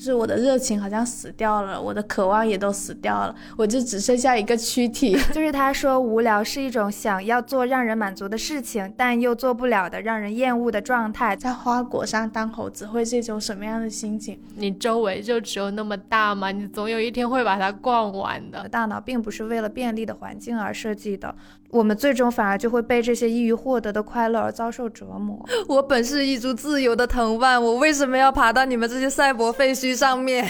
[0.00, 5.12] 就是我的热情好像死掉了，我的渴望也都死掉了，我就只剩下一个躯体。
[5.30, 11.36] 就是他说，无聊是一种想要做让人满足的事情，但又做不了的让人厌恶的状态。
[11.36, 14.40] 在花果上当猴子会是一种什么样的心情？
[14.56, 16.50] 你周围就只有那么大吗？
[16.50, 18.66] 你总有一天会把它逛完的。
[18.70, 21.34] 大脑并不是为了便利的环境而设计的，
[21.70, 25.38] 我们最终反而就会被这些易于获得的快乐而遭受折磨。
[25.68, 29.94] 我本是一株自由的藤蔓，我为什么要爬到你们这些赛博废墟？
[29.94, 30.48] 上面。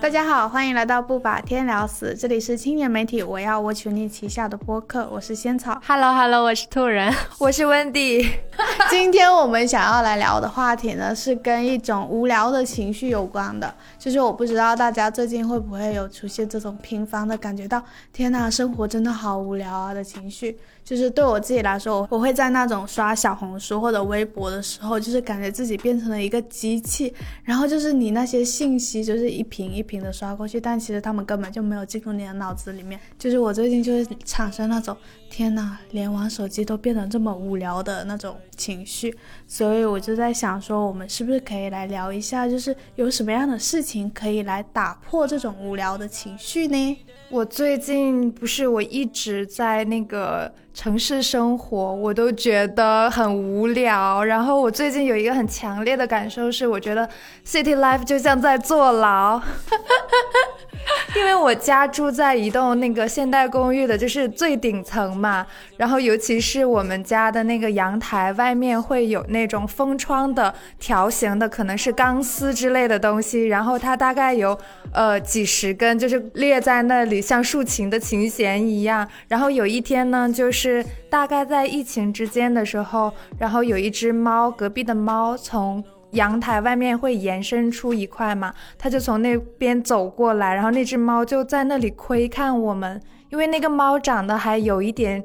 [0.00, 5.78] 大家好，欢迎来到不把天聊死，这里是青年媒体我要我群力旗下的播客，我是仙草。
[5.84, 8.30] Hello Hello，我是兔人，我是温迪。
[8.88, 13.74] 今天我们想要来聊的话题呢，是跟一种无聊的情绪有关的。
[13.98, 20.56] 就是我不知道大家最近会不会有出现这种频繁的感觉到，天呐，生活真的好无聊啊的情绪。
[20.88, 27.12] 就是对我自己来说，我会在那种刷小红书或者微博的时候，就是感觉自己变成了一个机器，
[27.44, 32.98] 然后就是你那些信息就是一屏一屏的刷过去，但其实他们根本就没有进入你的脑子里面。
[33.18, 34.96] 就是我最近就是产生那种
[35.30, 46.98] 天呐，连玩手机都变得这么无聊的那种情绪，所以我就在想说，我们是不是可以来聊一下，就是有什么样的事情可以来打破这种无聊的情绪呢？
[47.30, 54.24] 我最近不是我一直在那个城市生活，我都觉得很无聊。
[54.24, 57.06] 然后我最近有一个很强烈的感受是，我觉得
[57.46, 59.38] city life 就像在坐牢。
[61.18, 65.44] 因为我家住在一栋那个现代公寓的，就是最顶层嘛，
[65.76, 74.56] 然后尤其是我们家的那个阳台外面会有那种封窗的条形的，可能是钢丝之类的东西，然后它大概有
[74.92, 79.06] 呃几十根，就是列在那里像竖琴的琴弦一样。
[79.26, 85.82] 然后有一天呢，就是大概在疫情之间的时候，然后有一只猫，隔壁的猫从。
[86.12, 95.22] 阳台外面会延伸出一块嘛，他就从那边走过来，然后那只猫就在那里窥看我们，因为那个猫长得还有一点，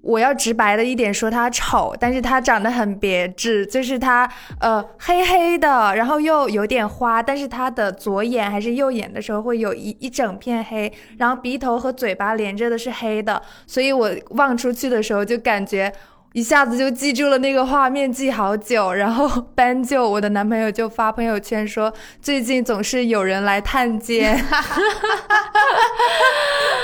[0.00, 4.26] 我要直白的一点说它丑，但是它长得很别致，就是它
[4.58, 15.92] 呃黑黑的，然后又有点花，但是它的左眼还是右眼的时候会有一一整片黑，然后鼻头和嘴巴连着的是黑的，所以我望出去的时候就感觉。
[16.32, 18.92] 一下子就记住了那个画面，记好久。
[18.92, 24.36] 然后搬就我的男朋友就发朋友圈说，最近总是有人来探监。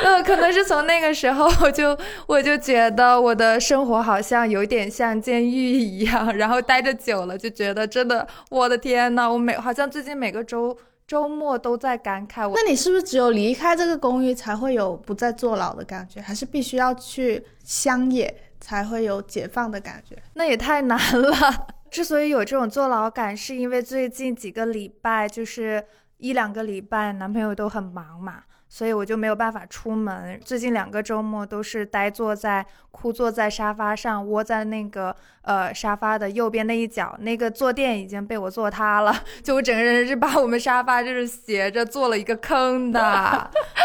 [0.04, 6.36] 嗯，可能是从那个时候，我就我就觉得我的生活好像有点像监狱一样。
[6.36, 10.76] 然后待着久了，就觉得真的，我的天呐，我每好像最近每个周
[11.06, 12.48] 周末都在感慨。
[12.54, 16.20] 那你是不是只有离开这个公寓，才会有不再坐牢的感觉？
[16.20, 18.32] 还是必须要去乡野？
[18.60, 21.32] 才会有解放的感觉，那也太难了。
[21.90, 25.82] 之所以有这种坐牢感，是因为最近几个礼拜，就是
[26.18, 30.38] 一两个礼拜，男朋友都很忙嘛，所以我就没有办法出门。
[30.44, 43.50] 最近两个周末都是呆坐在枯坐在沙发上，窝在那个呃沙发的右边那一角，那个坐垫已经被我坐塌了，就我整个人是把我们沙发就是斜着坐了一个坑的。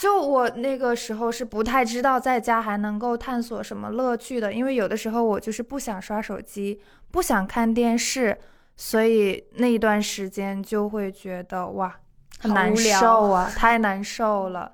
[0.00, 6.80] 就我那个时候是不太知道在家还能够探索什么乐趣的，因为有的时候我就是不想刷手机，
[7.10, 8.38] 不想看电视，
[8.78, 11.94] 所以那一段时间就会觉得哇，
[12.38, 14.72] 很难受啊，太难受了。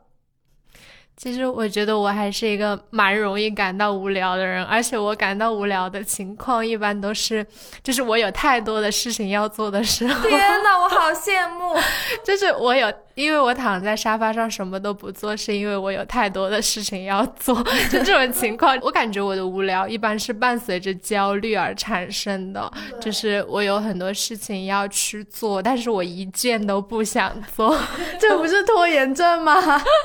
[1.17, 7.45] 其实我觉得我还是一个蛮容易感到无聊的人，而且我感到无聊的情况一般都是，
[7.83, 10.29] 就是我有太多的事情要做的时候。
[10.29, 11.75] 天呐，我好 羡慕！
[12.23, 17.57] 就是我有，因为我躺在沙发上什么都不做，是因为我有太多的事情要做。
[17.91, 27.75] 就这种情况，我感觉我的无聊一般是伴随着焦虑而产生的，就是我有很多事情要去做，但是我一件都不想做，
[28.21, 29.55] 这不是拖延症吗？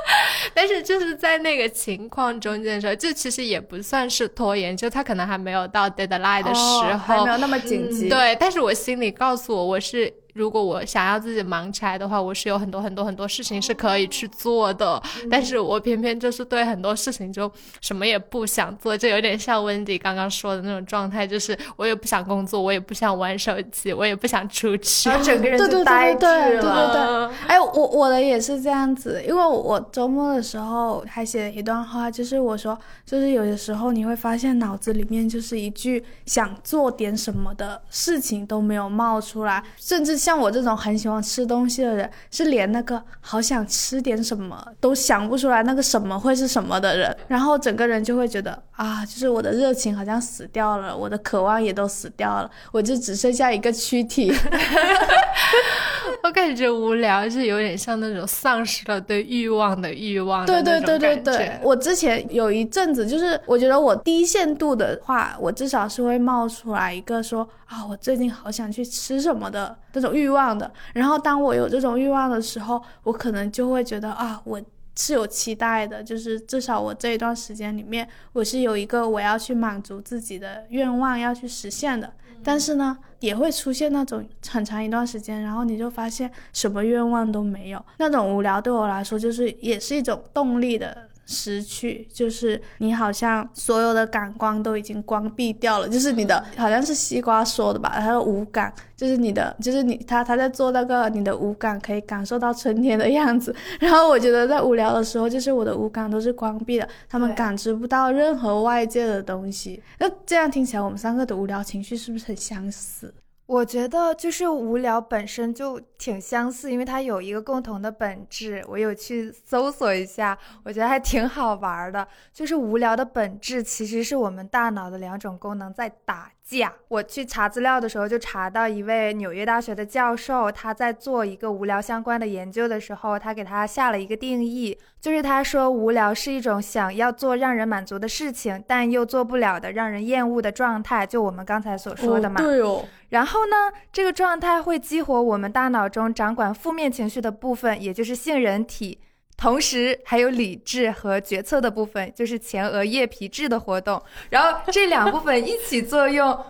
[0.55, 1.01] 但是就。
[1.01, 8.07] 是在那个情况中间的时候，就其实也不算是拖延，就他可能还没有到 deadline 的时候，还没有那么紧急。
[8.07, 10.13] 对，但是我心里告诉我，我是。
[10.33, 17.51] 如果我想要自己忙起来的话，我是有很多很多很多事情是可以去做的，但是我偏偏就是对很多事情就
[17.81, 26.61] 什么也不想做，就有点像温迪刚刚说的那种状态，就是我也不想工作，我也不想玩手机，我也不想出去，整个人就呆滞了。
[26.61, 40.20] 对对对，哎，我我的也是这样子，因为我周末的时候还写了一段话，就是我说，就是有的时候你会发现脑子里面就是一句想做点什么的事情都没有冒出来，甚至。
[40.21, 54.31] 像我这种很喜欢吃东西的人，是连那个好想吃点什么都想不出来，那个什么会是什么的人，然后整个人就会觉得啊，就是我的热情好像死掉了，我的渴望也都死掉了，我就只剩下一个躯体。
[56.23, 60.45] 我感觉无聊是有点像那种丧失了对欲望的欲望。
[60.45, 70.71] 对对对对对，我之前有一阵子，就是我觉得我低限度的话，我至少是会冒出来一个说啊，我最近好想去吃什么的这种欲望的。
[70.93, 74.61] 然后当我有这种欲望的时候，我可能就会觉得啊，我
[74.97, 82.11] 是有期待的，就是至少我这一段时间里面，我是有一个我要去满足自己的愿望要去实现的。
[82.43, 91.09] 但是呢，也会出现那种很长一段时间，然后你就发现什么愿望都没有，那种无聊对我来说就是也是一种动力的。
[91.31, 103.55] 失去就是你好像所有的感官都已经关闭掉了，就是你的好像是西瓜说的吧，他的五感就是你的，就是你他他在做那个你的五感可以感受到春天的样子。
[103.79, 109.81] 然后我觉得在无聊的时候，就是我的五感都是关闭的，他们感知不到任何外界的东西。
[109.99, 113.13] 那这样听起来，我们三个的无聊情绪是不是很相似？
[113.47, 118.65] 我觉得就是无聊本身就挺相似，因为它有一个共同的本质。
[118.67, 122.07] 我有去搜索一下，我觉得还挺好玩的。
[122.33, 126.73] 就是无聊的本质其实是我们大脑的两种功能在打架。
[126.87, 142.41] 我去查资料的时候，就查到一位纽约大学的教授，他在做一个无聊相关的研究的时候，他给他下了一个定义，就是他说无聊是一种想要做让人满足的事情，但又做不了的让人厌恶的状态，就我们刚才所说的嘛。
[142.41, 142.83] 对哦。
[143.09, 143.55] 然后呢，
[143.91, 148.97] 这个状态会激活我们大脑中掌管负面情绪的部分，也就是杏仁体，
[149.37, 154.01] 同时还有理智和决策的部分，就是前额叶皮质的活动。
[154.29, 156.45] 然后这两部分一起作用。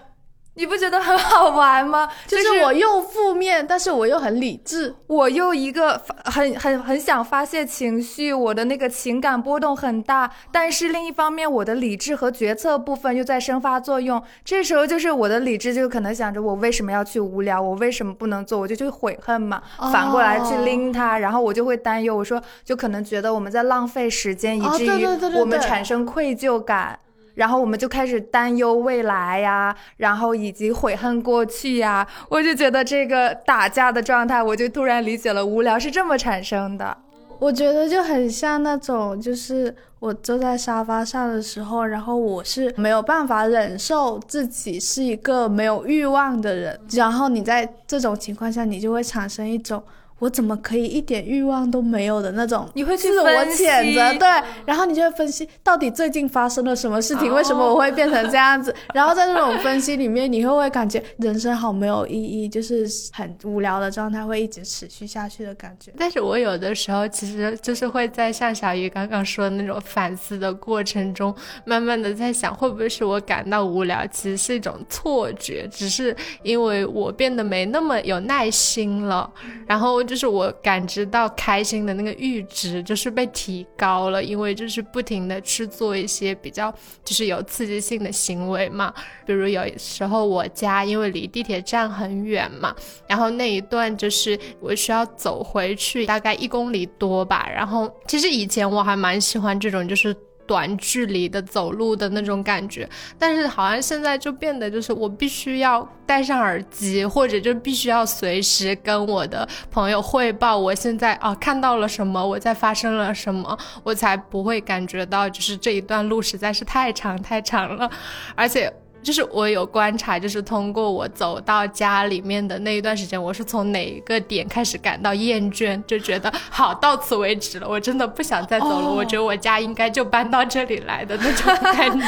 [0.55, 2.09] 你不觉得很好玩吗？
[2.27, 14.21] 就是我又负面，但是我又很理智，我又一个很很很想发泄情绪，我的那个情感波动很大，但是另一方面，我的理智和决策部分又在生发作用。
[14.43, 19.63] 这时候就是我的理智就可能想着我为什么要去无聊，我为什么不能做，我就去悔恨嘛。
[19.91, 25.05] 反过来去拎它，然后我就会担忧，我说就可能觉得我们在浪费时间，以至于
[25.39, 26.99] 我们产生愧疚感。
[27.41, 32.07] 然后我们就开始担忧未来呀，然后以及悔恨过去呀。
[32.29, 36.95] 我就觉得这个打架的状态，我就突然理解了无聊是这么产生的。
[37.39, 49.81] 我觉得就很像那种，就是我坐在沙发上的时候，然后我是没有办法忍受自己是一个没有欲望的人，然后你在这种情况下，你就会产生一种。
[50.21, 52.69] 我怎么可以一点欲望都没有的那种？
[52.75, 54.27] 你会自我谴责，对，
[54.67, 58.73] 然后你就会分析到底最近发生了什么事情，为什么我会变成这样子？
[58.93, 65.91] 然后在这种分析里面，你会不会感觉人生好没有意义，就是很无聊的状态会一直持续下去的感觉？
[65.97, 71.35] 但是我有的时候其实就是会在像小鱼刚刚说的那种反思的过程中，
[71.65, 79.27] 慢慢的在想，会不会是我感到无聊，其实是一种错觉，只是因为我变得没那么有耐心了，
[79.65, 79.99] 然后。
[80.11, 86.69] 就是我感知到开心的那个阈值就是被提高了，因为就是不停的去做一些比较
[87.05, 88.93] 就是有刺激性的行为嘛，
[89.25, 92.75] 比如有时候我家因为离地铁站很远嘛，
[93.07, 100.13] 然后那一段就是我需要走回去大概一公里多吧，然后其实以前我还蛮喜欢这种就是。
[100.45, 117.89] 短距离的走路的那种感觉，但是好像现在就变得就是我必须要戴上耳机，或者就必须要随时跟我的朋友汇报我现在啊看到了什么，我在发生了什么，我才不会感觉到就是这一段路实在是太长太长了，
[118.35, 118.73] 而且。
[119.03, 128.91] 就是我有观察，就是通过我走到家里面的那一段时间，我是从哪一个点开始感到厌倦，就觉得好到此为止了，我真的不想再走了。
[128.91, 132.05] 我觉得我家应该就搬到这里来的那种感觉。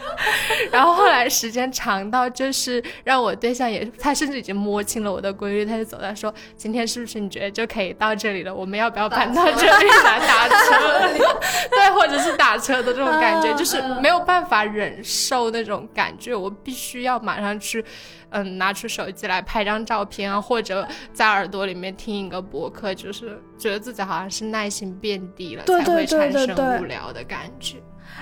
[0.72, 8.54] 然后后来时间长到就是让我对象也，他甚至已经摸清了我的规律，他就走到说：“今天是不是你觉得就可以到这里了？
[8.54, 11.08] 我们要不要搬到这里来打车？
[11.70, 17.84] 对，或者是打车的这种感觉，就是没有办法忍受那种感。”就我必须要马上去，
[18.30, 27.76] 嗯，拿出手机来拍张照片啊，或者在耳朵里面听一个博客，就是觉得自己好像是耐心变低了，才会产生无聊的感觉。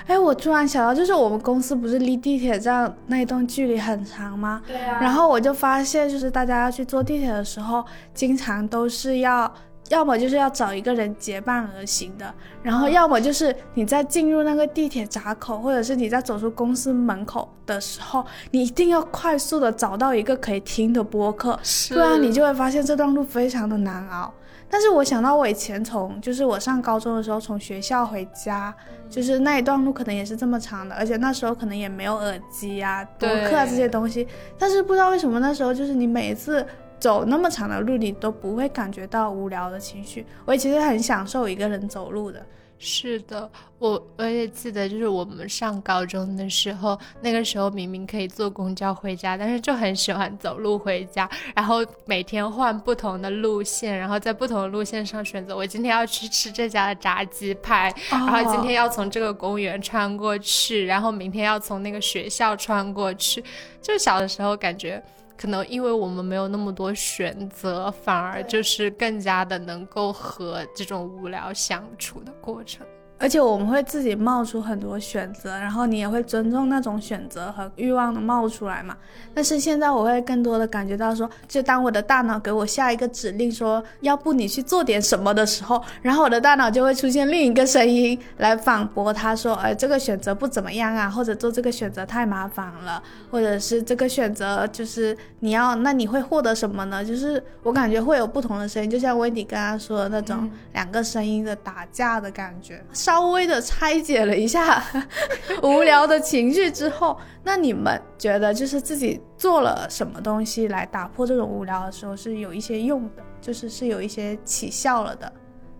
[0.07, 4.61] 哎，我突然想到，就是我们公司不是离地铁站那一段距离很长吗？
[4.67, 4.99] 对啊。
[4.99, 9.53] 然后我就发现，就是大家要去坐地铁的时候，经常都是要。
[9.89, 21.59] 要么就是要找一个人结伴而行的，然后要么就是你在进入那个地铁闸口，或者是你在走出公司门口的时候，你一定要快速的找到一个可以听的播客，
[21.89, 24.33] 不然你就会发现这段路非常的难熬。
[24.69, 28.73] 但是我想到我以前从就是我上高中的时候从学校回家，
[29.09, 36.65] 就是那一段路可能也是这么长的，而且那时候可能也没有耳机啊、播客这些东西，但是不知道为什么那时候就是你每一次。
[36.99, 40.25] 走那么长的路，你都不会感觉到无聊的情绪。
[40.45, 42.45] 我其实很享受一个人走路的。
[42.85, 51.29] 是的，我我也记得，就是我们上高中的时候，那个时候明明可以坐公交回家，但是就很喜欢走路回家。
[51.55, 55.55] 然后每天换不同的路线，然后在不同的路线上选择。
[55.55, 63.41] 我今天要去吃这家的炸鸡排，然后今天要从这个公园穿过去，然后明天要从那个学校穿过去。
[63.81, 65.01] 就小的时候感觉。
[65.35, 72.85] 可能因为我们没有那么多选择，反而就是更加的能够和这种无聊相处的过程。
[73.19, 78.97] 而且我们会自己冒出很多选择，然后你也会尊重那种选择和欲望的冒出来嘛。
[79.33, 93.01] 但是现在我会更多的感觉到说，就当我的大脑给我下一个指令说要不你去做点什么的时候，然后我的大脑就会出现另一个声音来反驳他说，哎，这个选择不怎么样啊，或者做这个选择太麻烦了，
[93.31, 97.05] 或者是这个选择就是你要那你会获得什么呢？
[97.05, 102.83] 就是我感觉会有不同的声音，就像温迪刚刚说的那种两个声音的打架的感觉。
[103.03, 104.81] 稍微的拆解了一下
[105.61, 115.29] 无聊的情绪之后，那你们觉得就是自己做了什么东西来打破这种无聊的时候是有一些用的，就是是有一些起效了的。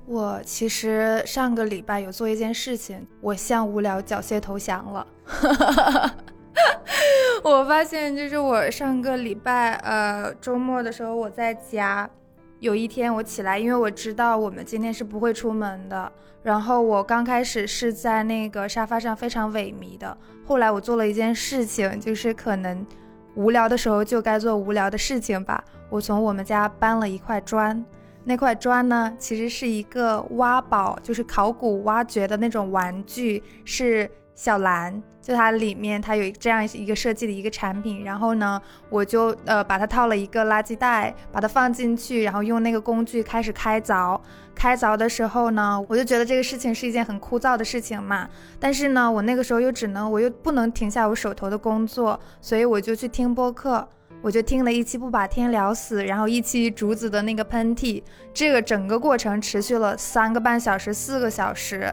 [0.06, 5.08] 我其实上个礼拜有做一件事情，我向无聊缴械投降了。
[7.42, 12.10] 我发现就是我上个礼拜呃周末的时候我在家，
[12.64, 16.10] 有一天我起来，因为我知道我们今天是不会出门的。
[16.42, 22.88] 然后我刚开始是在那个沙发上非常萎靡的，后来我做了一件事情，就是可能
[23.36, 25.62] 无聊的时候就该做无聊的事情吧。
[25.90, 27.84] 我从我们家搬了一块砖，
[28.24, 35.04] 那块砖呢其实是一个挖宝，就是考古挖掘的那种玩具，是小蓝。
[35.24, 44.20] 就它里面，它有这样一个设计的一个产品，然后呢，我就呃把它套了一个垃圾袋，把它放进去，然后用那个工具开始开凿。
[44.54, 48.30] 开凿的时候呢，我就觉得这个事情是一件很枯燥的事情嘛。
[48.60, 53.88] 但是呢，我那个时候又只能，我又不能停下我手头的工作，所以我就去听播客，
[54.22, 58.04] 我就听了一期不把天聊死，然后一期竹子的那个喷嚏，
[58.34, 61.90] 这个整个过程持续了三个半小时，四个小时，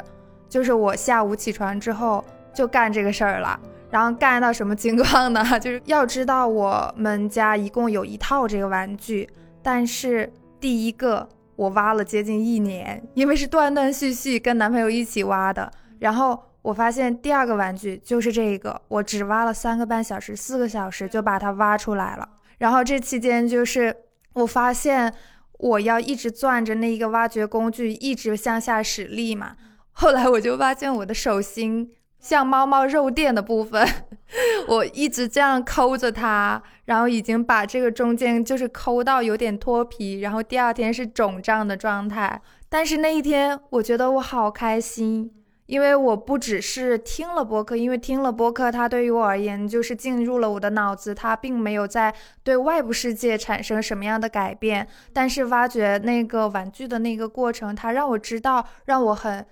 [0.49, 2.25] 就是我下午起床之后。
[2.53, 3.59] 就干这个事儿了，
[3.91, 5.45] 然后干到什么情况呢？
[5.61, 9.29] 就是要知道我们家一共有一套这个玩具，
[9.63, 15.71] 但是第一个我挖了接近一年，因为是断断续续跟男朋友一起挖的。
[15.99, 22.29] 然后我发现第二个玩具就是这个，我只挖了三个半小时、四个小时就把它挖出来了。
[22.59, 23.95] 然后这期间就是
[24.35, 25.13] 我发现
[25.59, 29.57] 我要一直攥着那一个挖掘工具，一直向下使力嘛。
[29.93, 31.91] 后来我就发现我的手心。
[32.21, 33.89] 像猫猫肉垫的部分，
[34.69, 42.41] 我一直这样抠着它，然后已经把这个中间就是抠到有点脱皮，然后第二天是肿胀的状态。
[42.69, 45.33] 但是那一天，我觉得我好开心，
[45.65, 54.87] 因为我不只是听了播客，因为听了播客，它对于我而言就是进入了我的脑子，它并没有在对外部世界产生什么样的改变。
[55.13, 59.47] 但是挖掘那个玩具的那个过程，它让我知道，让我很。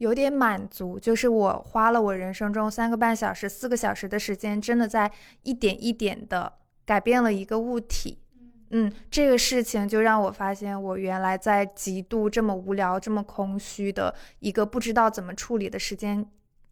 [0.00, 5.10] 有点满足，就是我花了我人生中三个半小时、四个小时的时间，真的在
[5.42, 6.50] 一点一点的
[6.86, 8.18] 改变了一个物体。
[8.70, 16.24] 嗯，这个事情就让我发现，我原来在极度这么无聊、这么空虚的一个不知道怎么处理的时间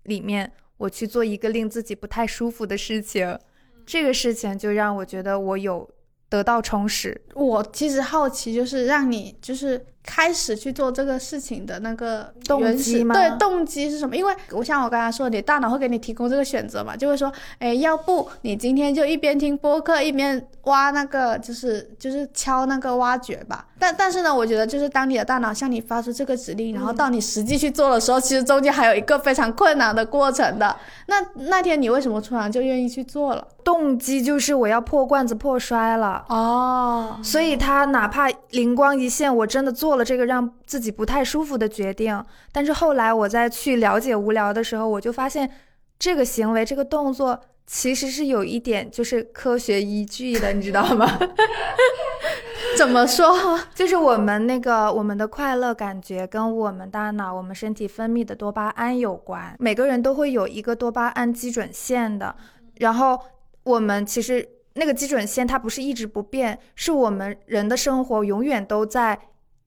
[0.04, 3.38] 里面，我去做一个令自己不太舒服的事情，
[3.84, 5.86] 这个事情就让我觉得我有
[6.30, 7.20] 得到充实。
[7.34, 9.84] 我其实好奇，就是让你就是。
[10.08, 13.14] 开始去做这个事情的那个动机吗？
[13.14, 14.16] 对，动机是什么？
[14.16, 23.66] 因为我像我刚才说，你大脑会给你提供这个选择嘛，就会说，哎，要不你今天就一边听播客一边挖那个，就是就是敲那个挖掘吧。
[23.78, 30.74] 但但是呢，我觉得就是当你的大脑向你发出这个指令，然后到你实际去做的时候，其实中间还有一个非常困难的过程的。
[31.06, 33.46] 那那天你为什么突然就愿意去做了？
[33.62, 45.50] 动机就是我要破罐子破摔了哦，所以他哪怕灵光一现，我真的做了这个让自己不太舒服的决定，但是后来我在去了解无聊的时候，我就发现
[45.98, 51.06] 这个行为、这个动作其实是有一点就是科学依据的，你知道吗？
[52.78, 53.60] 怎么说？
[53.74, 59.54] 就是我们那个我们的快乐感觉跟我们大脑、我们身体分泌的多巴胺有关。
[59.58, 62.34] 每个人都会有一个多巴胺基准线的，
[62.76, 63.18] 然后
[63.64, 69.18] 我们其实那个基准线它不是一直不变，是我们人的生活永远都在。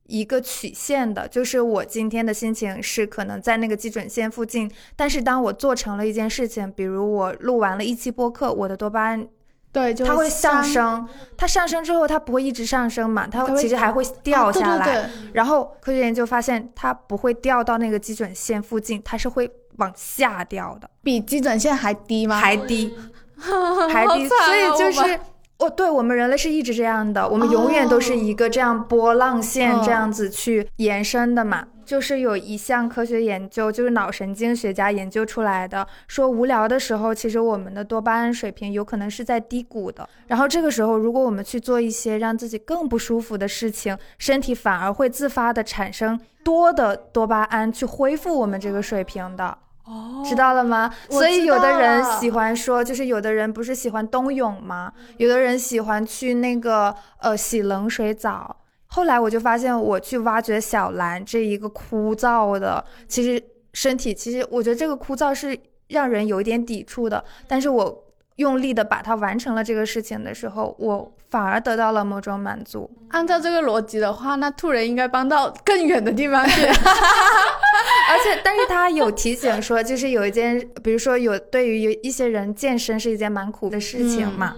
[0.08, 9.25] 一个曲线的，就是我今天的心情是可能在那个基准线附近，但是当我做成了一件事情，比如我录完了一期播客，我的多巴胺，
[9.72, 15.10] 对，它会上升，它上升之后，它不会一直上升嘛，它其实还会掉下来。
[15.31, 22.36] 然后科学研究发现，它不会掉到那个基准线附近，它是会往下掉的，比基准线还低吗？
[22.38, 22.93] 还低，
[23.89, 25.20] 还低，所以就是。
[25.61, 31.67] 哦，对我们人类是一直这样的，我们永远都是一个这样波浪线这样子去延伸的嘛。
[31.85, 40.07] 就是有一项科学研究，就是脑神经学家研究出来的，说无聊的时候，其实我们的多巴胺水平有可能是在低谷的。
[40.27, 49.57] 然后这个时候，如果我们去做一些让自己更不舒服的事情，身体反而会自发的产生多的多巴胺去恢复我们这个水平的。
[49.85, 50.93] 哦，知道了吗？
[51.09, 54.93] 所以有的人喜欢说，就是有的人不是喜欢冬泳吗？
[55.17, 58.55] 有的人喜欢去那个呃洗冷水澡。
[58.88, 63.41] 后来我就发现，我去挖掘小兰这一个枯燥的，其实
[63.73, 65.57] 身体其实我觉得这个枯燥是
[65.88, 67.23] 让人有一点抵触的。
[67.47, 68.03] 但是我
[68.38, 72.89] 用力的把它完成了这个事情的时候，我反而得到了某种满足。
[73.09, 76.65] 按照这个逻辑的话，那兔人应该搬到更远的地方去。
[78.11, 84.55] 而且，但是他有提醒说，就是有一件，比如说有对于有一些人健身是一件蛮苦的事情嘛。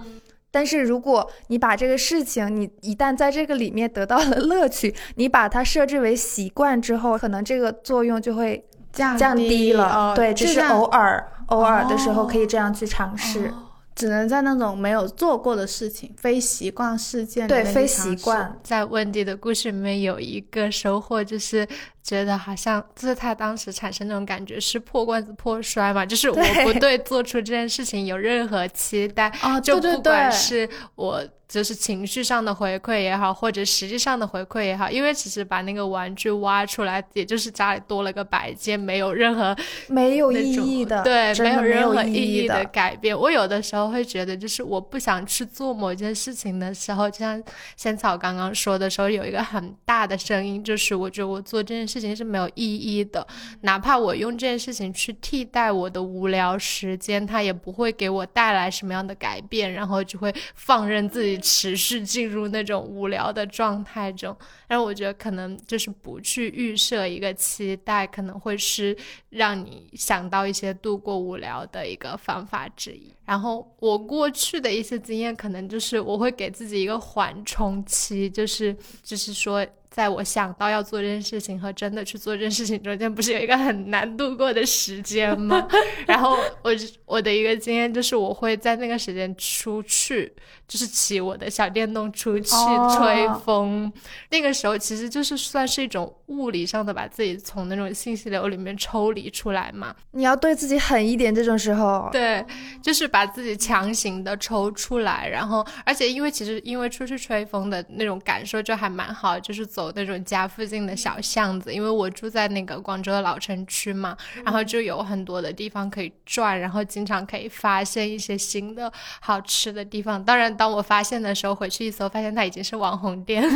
[0.50, 8.64] 但是如果你把这个事情，你一旦在这个里面得到了乐趣，你把它设置为习惯之后，可能这个作用就会
[8.94, 10.14] 降降低了。
[10.14, 13.52] 对，只是偶尔偶尔的时候可以这样去尝试。
[13.94, 21.64] 只能在那种没有做过的事情、非习惯事件对非习惯，在温迪的故事里面有一个收获，就是
[22.04, 31.26] 觉得好像就是他当时产生那种感觉是破罐子破摔嘛，就是我不对做出这件事情有任何期待啊，就不管是我。
[31.46, 39.54] 就是情绪上的回馈也好，或者实际上的回馈也好，因为其实把那个玩具挖出来，也就是家里多了个摆件，没有任何
[39.86, 43.16] 没有意义的，对，没有任何意义的改变。
[43.16, 47.40] 我有的时候会觉得，就是我不想去做某件事情的时候，就像
[47.76, 53.26] 仙草刚刚说的时候，有一个很大的声音，就是我觉得我做这件事情是没有意义的，
[53.60, 61.34] 哪怕我用这件事情去替代我的无聊时间，它也不会给我带来什么样的改变，然后就会放任自己。
[61.54, 68.96] 持续进入那种无聊的状态中，然后我觉得可能就是不去预设一个期待，可能会是
[69.30, 73.14] 让你想到一些度过无聊的一个方法之一。
[73.24, 79.64] 然后我过去的一些经验，可能就是我会给自己一个缓冲期，就是就是说。
[79.94, 85.68] 在我想到要做这件事情和真的去做这件事情中间，不是有一个很难度过的时间吗？
[86.04, 86.72] 然后我
[87.06, 90.32] 我的一个经验就是，我会在那个时间出去，
[90.74, 92.50] 就是骑我的小电动出去
[92.96, 93.92] 吹风。
[94.30, 99.94] 那个时候其实就是算是一种物理上的把自己从那种信息流里面抽离出来嘛。
[100.10, 102.08] 你要对自己狠一点，这种时候。
[102.10, 102.44] 对，
[102.82, 109.84] 就是把自己强行的抽出来，然后而且因为其实因为出去吹风的那种感受就还蛮好，就是走。
[109.94, 120.24] 那种家附近的小巷子，因为我住在那个广州的老城区嘛，然后就有很多的地方可以转，然后经常可以发现一些新的好吃的地方。
[120.24, 123.42] 当然，当我发现的时候，回去一搜，发现它已经是网红店，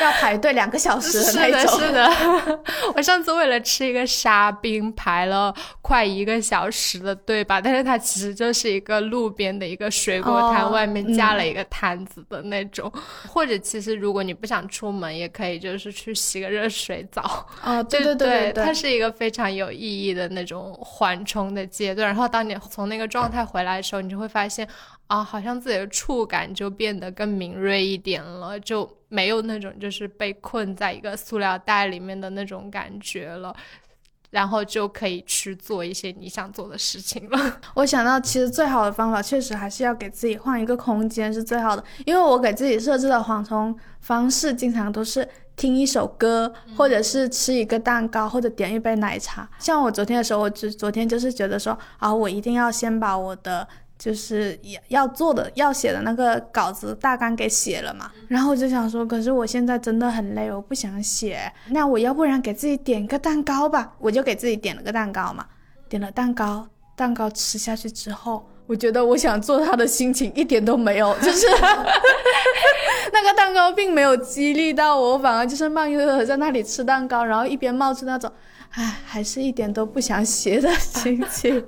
[0.00, 1.78] 要排队两个小时的那种。
[1.78, 2.60] 是的，是的。
[2.94, 12.90] 我上次为了吃一个沙冰，排了快一个小时的队吧，但是它其实就是一个路边的一个水果摊，外面架了一个摊子的那种，
[13.28, 17.44] 或者其实如如果你不想出门，也可以就是去洗个热水澡。
[17.62, 22.06] 哦，对对对对，它是一个非常有意义的那种缓冲的阶段。
[22.06, 24.66] 然后当你从那个状态回来的时候，你就会发现，
[25.06, 33.54] 啊，好像自己的触感就变得更敏锐一点了，就没有那种就是被困在一个塑料袋里面的那种感觉了。
[34.30, 37.60] 然后就可以去做一些你想做的事情了。
[37.74, 41.82] 我想到，其实最好的方法确实还是要给自己换一个空间是最好的。
[42.04, 49.48] 因为我给自己设置的缓冲方式，经常都是听一首歌，或者是吃一个蛋糕，或者点一杯奶茶。
[49.60, 53.66] 像我昨天的时候，我只昨天就是觉得说，啊，我一定要先把我的。
[53.98, 65.46] 就是要要做的要写的那个稿子大纲给写了嘛，然后我就想说，可是我现在真的很累，我不想写，那我要不然给自己点个蛋糕吧，我就给自己点了个蛋糕嘛，
[65.88, 71.46] 点了蛋糕，蛋糕吃下去之后，我觉得我想做它的心情一点都没有，就是
[73.12, 78.30] 那个蛋糕并没有激励到我，反而就是慢悠悠的在那里吃蛋糕，然后一边冒出那种。
[78.78, 81.64] 唉，还是一点都不想写的心情。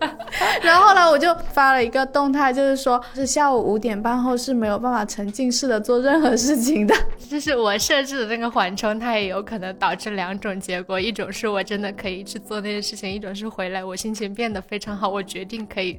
[0.60, 6.94] 然后后来我就发了一个动态，就是说是下午五点半后是没有办法沉浸式的做任何事情的。
[7.30, 15.98] 就是我设置的那个缓冲，它也有可能导致两种结果：一种是我真的可以去做那些事情；一种是回来我心情变得非常好，我决定可以。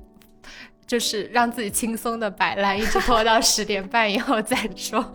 [0.89, 5.06] 就是让自己轻松的摆烂，一直拖到十点半以后再说。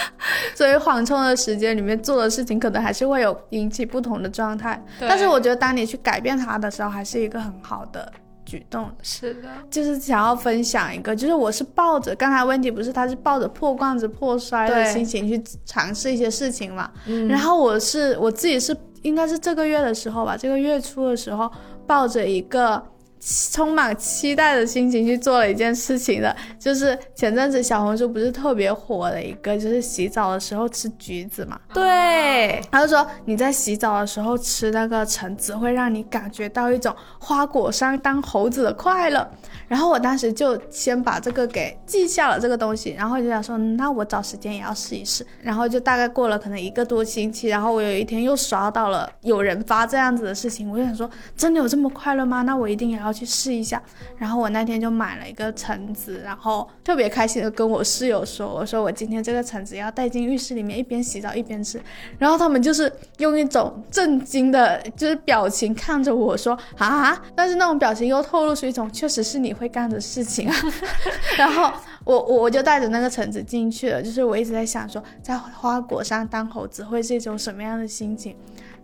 [0.54, 4.78] 所以缓冲的时间里面做的事情，可能还是会有引起不同的状态。
[5.00, 8.12] 但是我觉得，当你去改变它的时候，还是一个很好的
[8.44, 8.90] 举动。
[9.02, 16.90] 是的，就是想要分享一个，就是我是抱着刚才问题不是，他是抱着破罐子破摔的心情去尝试一些事情嘛。
[17.06, 17.26] 嗯。
[17.26, 21.50] 然后我是我自己是应该是这个月的时候吧，这个月初的时候，
[21.86, 22.91] 抱着一个。
[23.24, 31.60] 充满期待的心情去做了一件事情的，就是前阵子小红书不是特别火的一个，就是洗澡的时候吃橘子嘛。
[31.72, 39.30] 对，他就说你在洗澡的时候吃那个橙子，会让你感觉到一种花果山当猴子的快乐。
[39.68, 45.24] 然后我当时就先把这个给记下了这个东西，然后就想说，那我找时间也要试一试。
[45.40, 52.42] 然后就大概过了可能一个多星期，然后我有一天又刷到了有人发这样子的事情，我就想说，真的有这么快乐吗？
[52.42, 53.80] 那我一定也要去试一下。
[54.18, 61.80] 然后我那天就买了一个橙子，然后特别开心的跟我室友说，我说我今天这个橙子要带进浴室里面，一边洗澡一边吃。
[62.18, 69.52] 然后他们就是用一种震惊的，就是表情看着我说啊，但是那种表情又透露出一种确实是你。
[69.52, 70.56] 会干的事情啊，
[71.36, 71.70] 然后
[72.04, 78.34] 我我我就带着那个橙子进去了，就是我一直在想说，在花果山当猴子会是一种什么样的心情？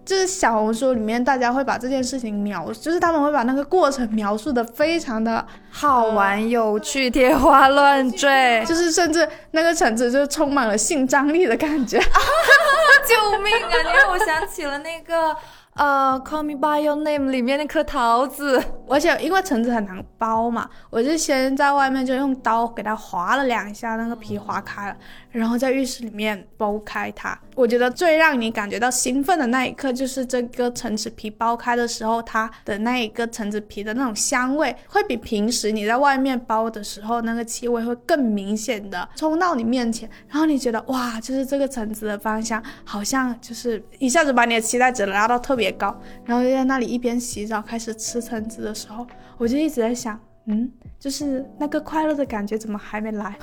[0.08, 12.00] 就是小红书里面大家会把这件事情描，就是他们会把那个过程描述的非常的好玩有趣，天花乱坠， 就是甚至那个橙子就充满了性张力的感觉，
[13.06, 13.68] 救命啊！
[13.84, 15.36] 你让我想起了那个。
[15.74, 24.96] 呃，Call Me by Your Name 里面那颗桃子，而且因为橙子很难剥嘛，我就先在外面就用刀给它划了两下，那个皮划开了。
[25.30, 50.70] 然后在浴室里面剥开它，我觉得最让你感觉到兴奋的那一刻，就是这个橙子皮剥开的时候，它的那一个橙子皮的那种香味，会比平时你在外面剥的时候那个气味会更明显的冲到你面前，然后你觉得哇，就是这个橙子的芳香，好像就是一下子把你的期待值拉到特别高，然后就在那里一边洗澡开始吃橙子的时候，我就一直在想，嗯。
[50.98, 53.38] 就是那个快乐的感觉怎么还没来？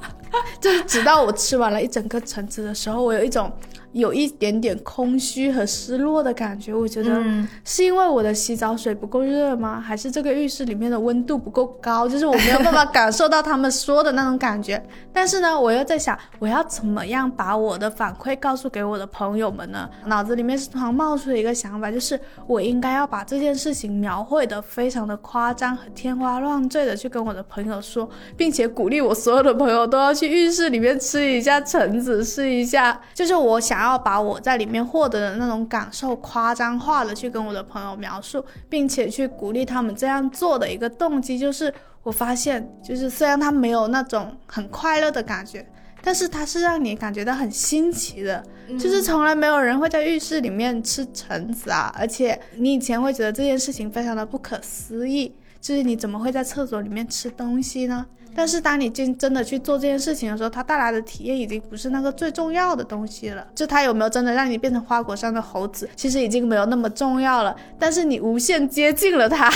[0.58, 3.52] 就是直到我吃完了一整个橙子的时候，我有一种。
[3.94, 7.22] 有一点点空虚和失落的感觉，我觉得
[7.64, 9.80] 是因为我的洗澡水不够热吗？
[9.80, 12.08] 还是这个浴室里面的温度不够高？
[12.08, 14.84] 就是我没有办法感受到他们说的那种感觉。
[15.12, 19.88] 但是呢，我又在想，我要怎么样把我的反馈告诉给我的朋友们呢？
[20.06, 33.00] 脑子里面突然冒出了一个想法，就是我应该要把这件事情描绘的非常的夸张和天花乱坠的去跟我的朋友说，并且鼓励我所有的朋友都要去浴室里面吃一下橙子，试一下。
[33.14, 33.83] 就是我想。
[33.84, 45.66] 要把我在里面获得的那种感受夸张化的去跟我的朋友描述，并且去鼓励他们这样做的一个动机，就是我发现，就是虽然他没有那种很快乐的感觉，
[46.02, 48.44] 但是它是让你感觉到很新奇的，
[48.78, 58.04] 就是从来没有人会在浴室里面吃橙子啊，而且你以前会觉得这件事情非常的不可思议，就是你怎么会在厕所里面吃东西呢？
[58.34, 63.46] 但是当你真真的去做这件事情的时候，它带来的体验已经不是那个最重要的东西了。
[63.54, 67.54] 就它有没有真的让你变成花果山的猴子，其实已经没有那么重要了。
[67.78, 69.52] 但是你无限接近了它，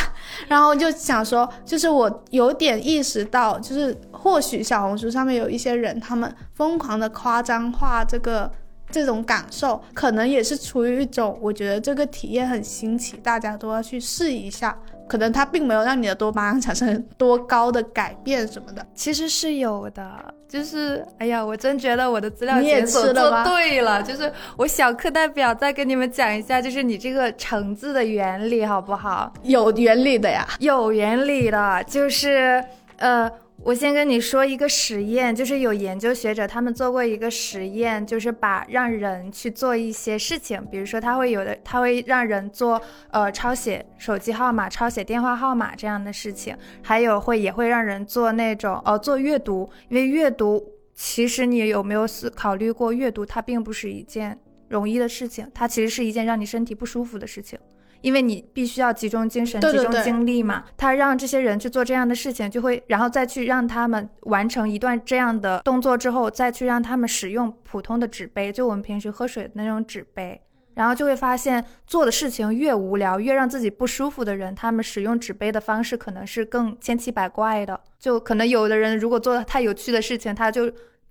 [0.47, 8.51] 然后就想说，就是我有点意识到，就是或许小红书上面有一些人，他们疯狂的夸张化这个
[8.91, 14.79] 这种感受，可能也是出于一种我觉得这个体验很新奇，大家都要去试一下。
[15.09, 20.35] 可能它并没有让你的多巴胺产生多高的改变什么的，其实是有的。
[20.49, 24.03] 就是哎呀，我真觉得我的资料检索做对了。
[24.03, 29.33] 就是我小课代表再跟你们讲一下，就是你这个橙子的原理好不好？
[29.43, 32.63] 有原理的呀，有原理的，就是
[32.99, 33.31] 呃。
[33.65, 57.59] 我先跟你说一个实验，就是有研究学者他们做过一个实验，就是把让人去做一些事情，比如说他会有的，他会让人做呃抄写手机号码、抄写电话号码这样的事情，还有会也会让人做那种呃做阅读，因为阅读其实你有没有思考虑过，阅读它并不是一件容易的事情，它其实是一件让你身体不舒服的事情。
[58.01, 60.65] 因为你必须要集中精神、集中精力嘛。
[60.77, 70.41] 他让这些人去做这样的事情，就会然后再去让他们完成一段这样的动作之后，再去让他们使用普通的纸杯，就我们平时喝水的那种纸杯。
[70.75, 77.81] 然后就会发现，做的事情越无聊、越让自己不舒服的人，他们使用纸杯的方式可能是更千奇百怪的。
[77.99, 80.71] 就可能有的人如果做的太有趣的事情，他就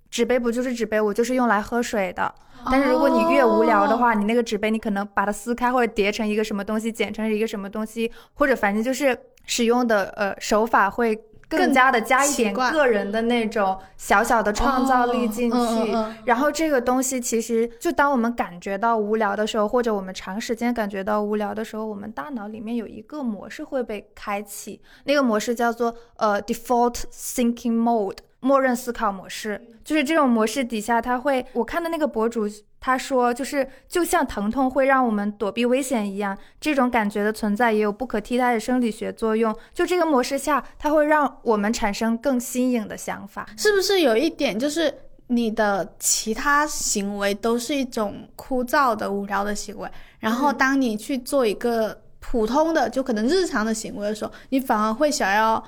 [0.10, 2.34] 纸杯不就是纸杯，我就是用来喝水的。
[2.70, 11.18] 但是如果你越无聊的话，你那个纸杯你可能把它撕开或者叠成一个什么东西，剪成一个什么东西，或者反正就是使用的呃手法会
[11.48, 15.94] 更加的加一点个人的那种小小的创造力进去。
[16.26, 28.18] 然后这个东西其实就当我们感觉到无聊的时候，或者我们长时间感觉到无聊的时候，我们大脑里面有一个模式会被开启，那个模式叫做呃 default thinking mode。
[28.40, 32.48] 默认思考模式，就是这种模式底下，它会，我看的那个博主
[32.80, 39.54] 他说，就是就像疼痛会让我们躲避危险一样，这种感觉的存在也有不可替代的生理学作用。
[39.74, 43.48] 就这个模式下，它会让我们产生更新颖的想法。
[43.58, 44.94] 是不是有一点就是
[45.28, 55.62] 你的其他行为都是一种枯燥的、无聊的行为，然后当你去做一个普通的，就可能日常的行为的时候，你反而会想要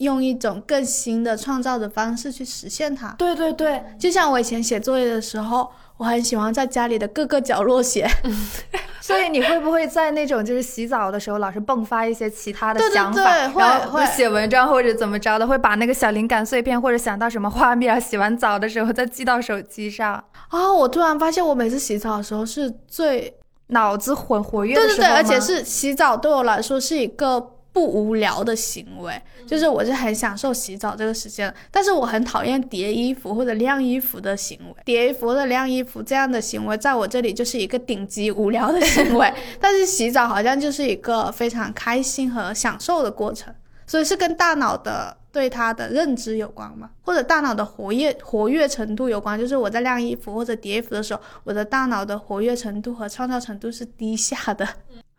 [0.00, 3.14] 用一种更新的创造的方式去实现它。
[3.18, 8.08] 对对对，就像我以前写作业的时候，我很喜欢在家里的各个角落写，
[9.00, 14.06] 所以你会不会在那种就是洗澡的时候，老是迸发一些其他的想法，然后会。
[14.06, 23.32] 写文章或者怎么着的，会把那个小灵感碎片或者想到什么画面，洗完澡的时候再记到手机上，哦，我突然发现，我每次洗澡的时候是最
[23.68, 27.38] 脑子活活跃的时候对对对，而且是洗澡对我来说是一个
[27.72, 34.74] 不无聊的行为，就是我是很享受洗澡这个时间，但是我很讨厌叠衣服或者晾衣服的行为。
[34.84, 43.54] 叠衣服或者晾衣服这样的行为，在我这里就是一个顶级无聊的行为， 但是洗澡好像就是一个非常开心和享受的过程，
[43.86, 45.16] 所以是跟大脑的。
[45.32, 46.90] 对它的认知有关吗？
[47.02, 49.38] 或者大脑的活跃活跃程度有关？
[49.38, 54.66] 就是我在晾衣服或者叠衣服的时候，我的大脑的活跃程度和创造程度是低下的。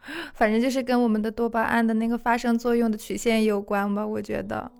[0.34, 4.72] 反正就是跟我们的多巴胺的那个发生作用的曲线有关吧，我觉得。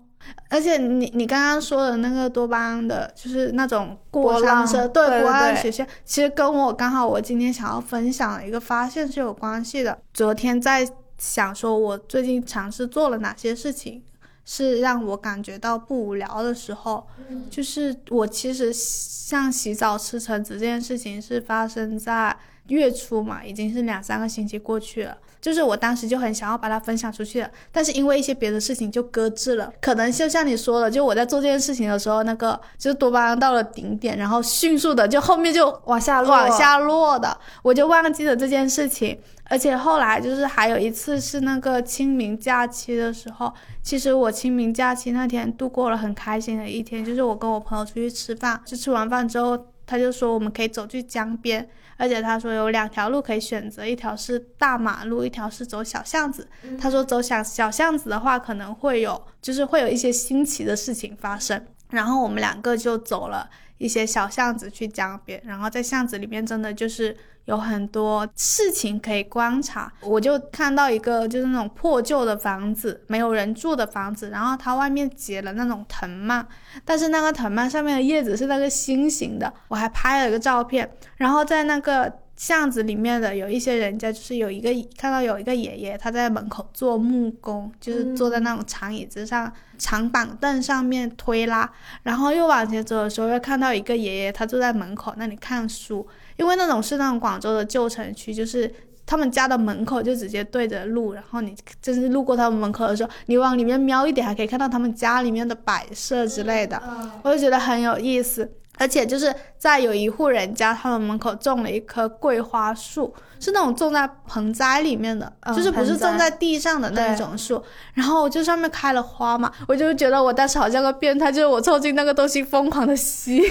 [0.48, 9.98] 而且你你刚刚说的那个多巴胺的，就是那种过山车，对对波浪对曲线，其实跟我刚好我今天想要分享的一个发现是有关系的。
[10.14, 14.00] 昨天在想说，我最近尝试做了哪些事情，
[14.44, 17.04] 是让我感觉到不无聊的时候，
[17.50, 22.36] 就是我其实像洗澡吃橙子这件事情是发生在
[22.68, 25.16] 月初嘛，已经是两三个星期过去了。
[25.40, 29.72] 就是我当时就很想要把它分享出去的，但是因为一些别的事情就搁置了。
[29.80, 39.18] 可能就像你说的，就我在做这件事情的时候，那个就是多巴胺到了顶点，然后迅速的就后面就往下落往下落的，我就忘记了这件事情。
[39.50, 56.48] 而且后来就是还有一次是那个清明假期的时候，其实我清明假期那天度过了很开心的一天，就是我跟我朋友出去吃饭，就吃完饭之后，他就说我们可以走去江边，而且他说有两条路可以选择，一条是大马路，一条是走小巷子。
[56.78, 61.64] 他说走小小巷子的话，可能会有就是会有一些新奇的事情发生。
[61.90, 69.92] 然后我们两个就走了一些小巷子去江边，然后在巷子里面真的就是有很多事情可以观察。
[70.00, 76.46] 我就看到一个就是那种破旧的房子，没有人住的房子，然后它外面结了那种藤蔓，
[76.84, 80.88] 但是那个藤蔓上面的叶子是那个心形的，我还拍了一个照片。
[81.16, 91.70] 然后在那个巷子里面的有一些人家，就是有一个看到有一个爷爷他在门口做木工，就是坐在那种长椅子上、长板凳上面推拉。
[92.02, 96.04] 然后又往前走的时候，又看到一个爷爷他坐在门口那里看书，
[96.42, 98.70] 因为那种是那种广州的旧城区，就是。
[99.04, 106.80] 他们家的门口就直接对着路，然后你就是路过他们门口的时候，你往里面瞄一点，还可以看到他们家里面的摆设之类的，
[107.24, 108.48] 我就觉得很有意思。
[108.78, 117.60] 而且就是在有一户人家，他们门口种了一棵桂花树，是那种种在盆栽里面的，嗯就是不是种在地上的那一种树。
[117.94, 123.42] 然后就上面开了花嘛，我就觉得我当时好像个变态，就是我凑近那个东西疯狂的吸。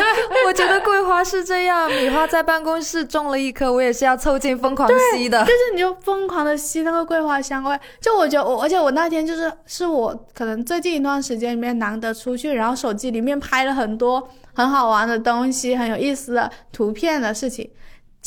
[0.46, 5.46] 我觉得桂花是这样，米花在办公室种了一棵，我也是要凑近疯狂吸的就。
[5.46, 17.70] 是你就疯狂的吸那个桂花香味，就我觉得我，而且我那天就是是我可能最近一段时间里面难得出去，然后手机里面拍了很多很好玩的东西，很有意思的图片的事情。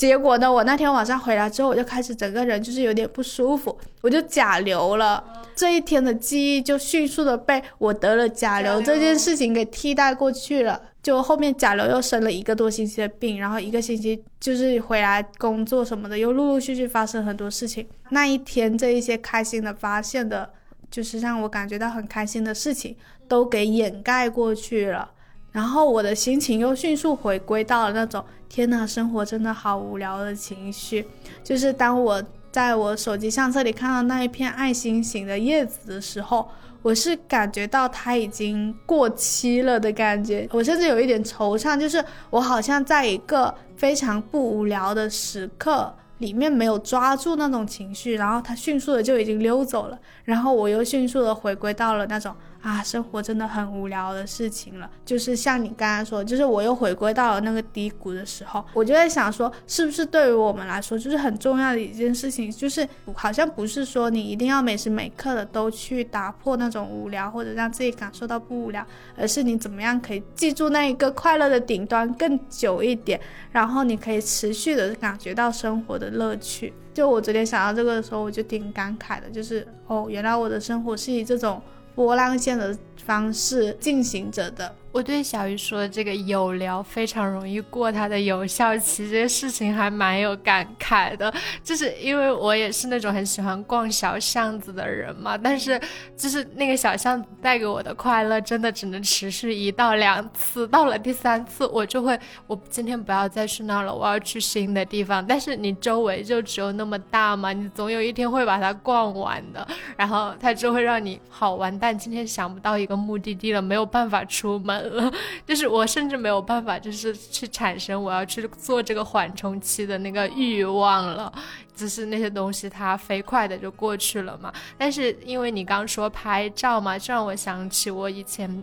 [0.02, 5.22] 结果呢，我那天晚上回来之后，我就开始整个人就是有点不舒服，我就甲流了。
[5.54, 10.82] 这一天的记忆就迅速的被我得了甲流这件事情给替代过去了。
[11.04, 17.86] 就后面甲流又生了一个多星期的病，然后一个星期就是回来工作什么的，又陆陆续续发生很多事情。
[18.10, 20.50] 那一天这一些开心的发现的，
[20.90, 22.96] 就是让我感觉到很开心的事情，
[23.28, 25.12] 都给掩盖过去了。
[25.52, 31.06] 然后我的心情又迅速回归到了那种天呐，生活真的好无聊的情绪。
[31.44, 36.48] 就是当我在我手机相册里看到那一片爱心形的叶子的时候，
[36.80, 40.48] 我是感觉到它已经过期了的感觉。
[40.52, 52.34] 我甚至有一点惆怅，就是我好像在一个非常不无聊的时刻里面没有抓住那种情绪，然后它迅速的就已经溜走了，然后我又迅速的回归到了那种。
[52.62, 73.20] 啊，生活真的很无聊的事情了，就是像你刚刚说，就是我又回归到了那个低谷的时候，我就在想说，是不是对于我们来说，就是很重要的一件事情，就是好像不是说你一定要每时每刻的都去打破那种无聊，或者让自己感受到不无聊，而是你怎么样可以记住那一个快乐的顶端更久一点，
[73.50, 76.72] 然后你可以持续的感觉到生活的乐趣。
[76.94, 81.60] 就我昨天想到这个的时候，我就挺感慨的，就是哦，原来我的生活是以这种。
[81.94, 84.74] 波浪线的方式进行着的。
[84.92, 91.32] 我对小鱼说的这个有聊非常容易过它的有效期，这些事情还蛮有感慨的。
[91.64, 95.80] 就是因为我也是那种很喜欢逛小巷子的人嘛，但是
[96.14, 100.68] 就是那个小巷子带给我的快乐，真的只能持续一到两次。
[100.68, 105.26] 到了第三次，我就会， 我今天不要再去那儿了，我要去新的地方。
[105.26, 109.66] 但是你周围就只有那么大嘛，你总有一天会把它逛完的。
[109.96, 114.96] 然后它就会让你好完蛋，今天想不到一个目的地了，没有办法出门。
[114.96, 115.12] 了，
[115.46, 121.32] 就是我甚至没有办法，就是去产生我要去做这个缓冲期的那个欲望了，
[121.74, 124.52] 只是那些东西它飞快的就过去了嘛。
[124.76, 128.62] 但是因为你刚说拍照嘛，就让我想起我以前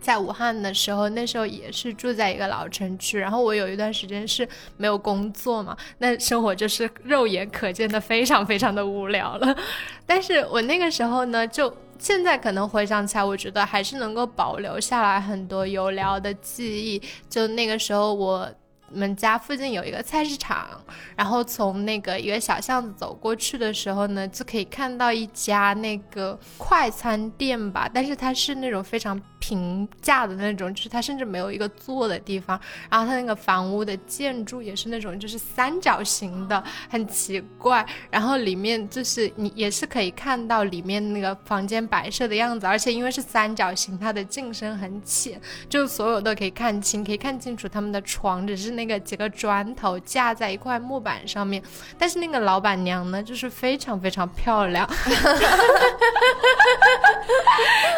[0.00, 9.56] 在武汉的时候，那时候也是住在一个老城区，然后我有一段时间是没有工作嘛，那生活就是肉眼可见的非常非常的无聊了。
[10.06, 11.74] 但是我那个时候呢，就。
[11.98, 17.00] 现在可能回想起来，我觉得还是能够保留下来很多有聊的记忆。
[17.28, 18.48] 就那个时候，我
[18.92, 20.68] 们家附近有一个菜市场，
[21.16, 29.20] 然后从那个一个小巷子走过去的时候呢，就可以看到一家那个快餐店吧，但是它是那种非常。
[29.38, 37.86] 平价的那种，就是它甚至没有一个坐的地方，然后它那个房屋的建筑也是那种就是三角形的，很奇怪。
[38.10, 51.62] 然后里面就是你也是可以看到里面那个房间摆设的样子，而且因为是三角形，它的进深很浅，就所有都可以看清，可以看清楚他们的床只是那个几个砖头架在一块木板上面。
[51.98, 54.86] 但是那个老板娘呢，就是非常非常漂亮，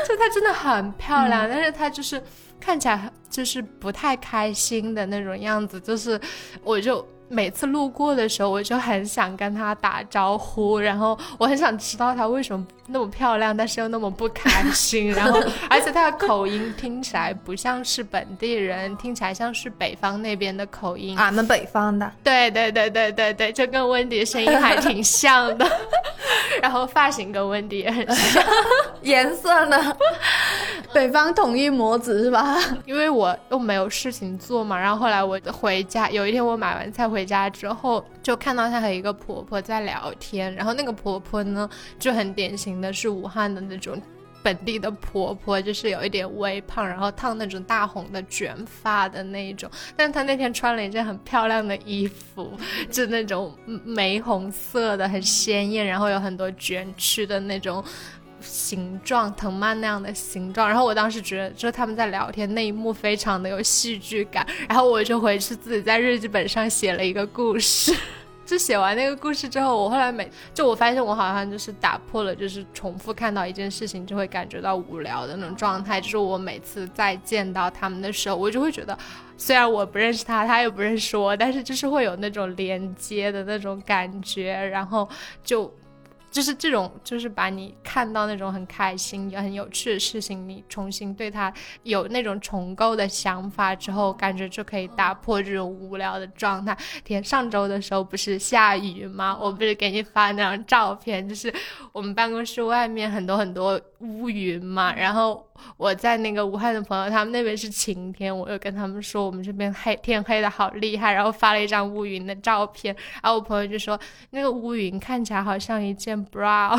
[0.06, 1.46] 就她真的很漂亮。
[1.48, 2.22] 但是她就是
[2.58, 6.18] 看起来就是不太开心的那种样子，就是
[6.62, 7.06] 我就。
[7.28, 15.12] 每次路过的时候，我就很想跟他打招呼，然后我很想知道他为什么那么漂亮，但是又那么不开心。
[15.12, 15.38] 然后，
[15.68, 21.18] 而且他的口音听起来不像是本地人，听起来像是北方那边的口音。
[21.18, 22.10] 俺们北方的。
[22.24, 25.70] 对对对对对对，就跟温迪声音还挺像的。
[26.62, 28.42] 然后发型跟温迪也很像，
[29.02, 29.96] 颜色呢？
[30.94, 32.56] 北方统一模子是吧？
[32.86, 37.17] 因为我又没有事情做嘛，然后后来我回家，有一天我买完菜回。
[37.18, 44.00] 回家之后就看到她和一个婆婆在聊天，然后那个婆婆呢就很典型的是武汉的那种
[44.40, 49.68] 本地的婆婆，就是有一点微胖，然后烫那种大红的卷发的那一种。
[49.96, 52.52] 但是她那天穿了一件很漂亮的衣服，
[52.88, 53.52] 就那种
[53.84, 57.84] 玫红色的，很鲜艳，然后有很多卷曲的那种。
[58.40, 67.94] 形状藤蔓那样的形状，然后我当时觉得，就是他们在聊天那一幕非常的有戏剧感，然后我就回去自己在日记本上写了一个故事。
[68.46, 76.00] 就写完那个故事之后，我后来每就我发现我好像就是打破了，就是重复看到一件事情就会感觉到无聊的那种状态。
[76.00, 78.98] 就是我每次再见到他们的时候，我就会觉得，
[79.36, 85.06] 虽然我不认识他，他也不认识我，但是就是会有那种连接的那种感觉，然后
[85.44, 85.70] 就。
[86.38, 96.78] 就是这种，就是把你看到那种很开心也很有趣的事情，你重新对它有那种重构的想法之后，感觉就可以打破这种无聊的状态。
[97.02, 99.36] 天，上周的时候不是下雨吗？
[99.36, 101.52] 我不是给你发那张照片，就是
[101.90, 105.44] 我们办公室外面很多很多乌云嘛，然后
[105.76, 113.98] 我在那个武汉的朋友，他们那边是晴天，我又跟他们说我们这边黑天黑的好厉害，然后发了一张乌云的照片，然后我朋友就说
[114.30, 116.78] 那个乌云看起来好像一件 bra， 就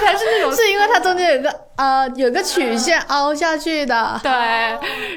[0.00, 1.50] 它是那种，是因为它中间有个
[1.80, 4.30] 呃有个曲线凹下去的，对，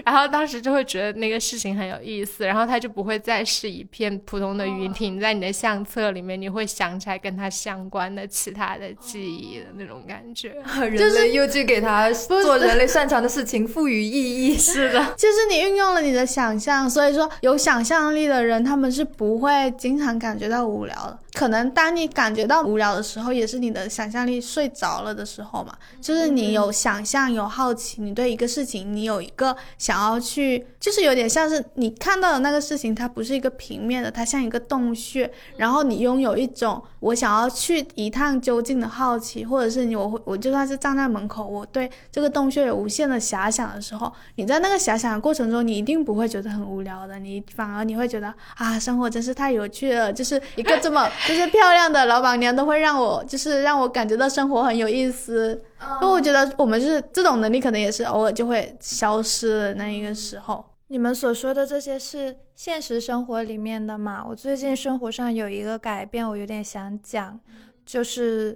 [0.06, 10.56] 然后当时就会觉得那个事情很有意思，然后它就不会再是一片普通的云停在你的相册里面，你会想起来跟它相关的其他的记忆的那种感觉，
[10.90, 14.58] 人类又去给它做人类擅长的事情赋予意义。
[14.58, 21.20] 是的， 就是你运用了你的想象，所以说有想象力的人，他们是不会经常感觉到无聊的。
[21.34, 25.76] 可能当你感觉到无聊的时候，也是你的想象力睡着了的时候嘛。
[26.00, 35.32] 就是你有想象、有好奇，你对一个事情，你有一个想要去，就是有点像是你看到的那个事情，它不是一个平面的，它像一个洞穴。
[35.56, 51.10] 然后你拥有一种我想要去一探究竟的好奇，或者是你我会我就算是站在门口，我对这个洞穴有无限的遐想的时候，你在那个遐想的过程中，你一定不会觉得很无聊的，你反而你会觉得啊，生活真是太有趣了，就是一个这么。
[51.26, 55.64] 就是漂亮的老板娘都会让我，就是让我感觉到生活很有意思。
[56.02, 60.64] 因为我觉得我们是这种能力，可能也是偶尔就会消失的那一个时候。
[60.94, 64.24] 你们所说的这些是现实生活里面的嘛？
[64.24, 67.40] 我最近生活上有一个改变，我有点想讲，
[67.84, 68.56] 就是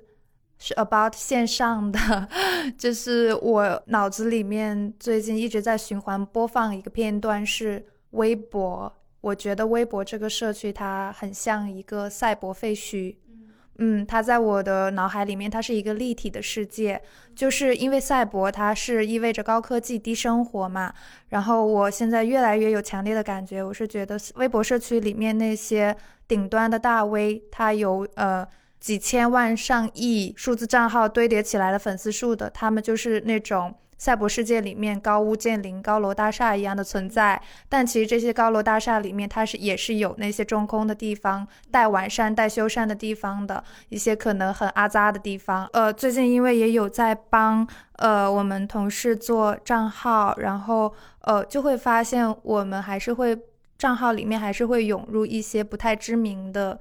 [0.59, 2.29] 是 about 线上的，
[2.77, 8.93] 就是我脑子里面最近一直在循环播放一个片段是微博。
[9.21, 13.15] 我觉得微博这个社区，它很像一个赛博废墟。
[13.78, 17.01] 嗯，它在我的脑海里面，它是一个立体的世界。
[17.36, 20.93] 就是因为赛博，它是意味着高科技、低生活嘛。
[21.30, 25.95] 然后我现在越来越有强烈的感觉，我是觉得微博社区里面那些
[26.28, 28.47] 顶端的大 V，他有呃
[28.80, 33.73] 几千万、上亿数字账号堆叠起来的粉丝数的，他们就是那种。
[33.97, 45.67] 赛博世界里面高屋建瓴、高楼大厦一样的存在，但其实这些高楼大厦里面，它是也是有那些中空的地方、待完善、待修缮的地方的一些可能很阿扎的地方。
[45.73, 53.37] 呃，最近因为也有在帮呃我们同事做账号，然后呃就会发现我们还是会
[53.77, 56.79] 账号里面还是会涌入一些不太知名的，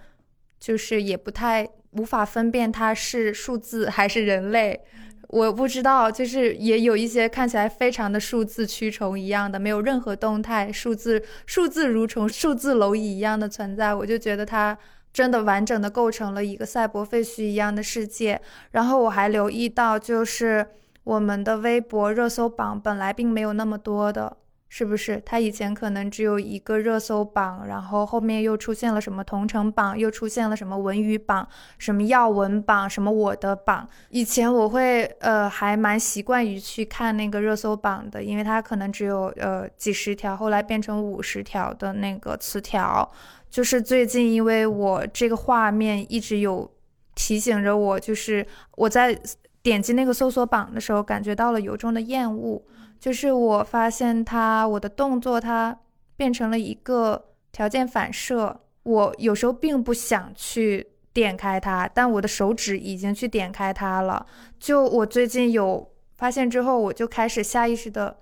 [0.61, 4.83] 就是也不太无法分辨它是数字还是人类。
[5.29, 14.77] 我不知道，就是也有一些看起来非常的数字蛆虫一样的，没有任何动态，数字数字蠕虫、数字蝼蚁一样的存在，我就觉得它
[15.13, 18.41] 真的完整的构成了一个赛博废墟一样的世界。
[18.71, 20.67] 然后我还留意到，就是
[21.05, 24.37] 我们的微博热搜榜本来并没有那么多的。
[24.69, 31.49] 是不是他以前可能只有一个热搜榜，然后后面又出现了什么同城榜，又出现了什么文娱榜，
[31.79, 33.89] 什么要闻榜，什么我的榜。
[34.11, 43.11] 以前我会呃还蛮习惯于去看那个热搜榜的，因为它可能只有呃几十条，后来变成五十条的那个词条。
[43.49, 46.69] 就是最近因为我这个画面一直有
[47.15, 48.45] 提醒着我，就是
[48.75, 49.17] 我在
[49.63, 52.61] 点击那个搜索榜的时候，感觉到了由衷的厌恶。
[52.99, 55.79] 就是我发现它，我的动作它
[56.17, 58.61] 变成了一个条件反射。
[58.83, 64.25] 我有时候并不想去点开它，但我的手指已经去点开它了。
[64.61, 68.17] 就我最近有发现之后，我就开始下意识的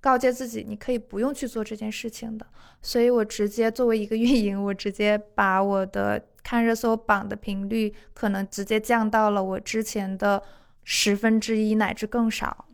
[0.00, 2.44] 告诫自己，你可以不用去做这件事情的。
[2.82, 10.42] 所以我直接作为一个运营，我直接把我的看热搜榜的频率可能直接降到了我之前的
[10.82, 12.64] 十分之一乃至更少。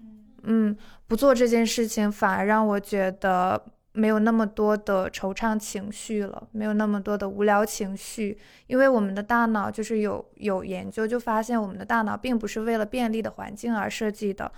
[0.44, 0.74] 嗯。
[1.08, 8.36] 不做这件事情，反而让我觉得没有那么多的惆怅情绪了，没有那么多的无聊情绪。
[8.66, 14.50] 因为我们的大脑就是有有研究就发现，我们的大脑并不是为了便利的环境而设计的，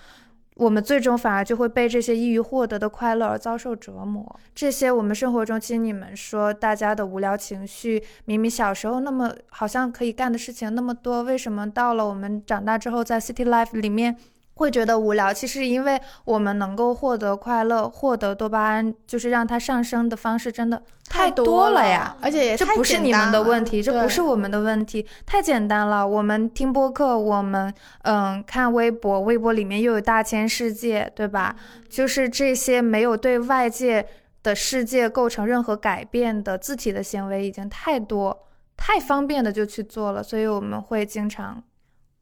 [0.56, 4.40] 我们最终反而就会被这些易于获得的快乐而遭受折磨。
[4.54, 14.16] 这些我们生活中，其实你们说大家的无聊情绪，明明小时候那么好像可以干的事情那么多，为什么到了我们长大之后，在 City Life 里面？
[14.58, 22.16] 会觉得无聊，其实因为我们能够获得快乐、获得多巴胺，就是让它上升的方式真的太多了呀！
[22.20, 26.06] 而且这不是你们的问题，这不是我们的问题，太简单了。
[26.06, 31.54] 我们听播客，我们嗯看微博，微博里面又有大千世界，对吧？
[31.88, 34.04] 就是这些没有对外界
[34.42, 38.46] 的世界构成任何改变的字体的行为已经太多，
[38.76, 41.62] 太方便的就去做了，所以我们会经常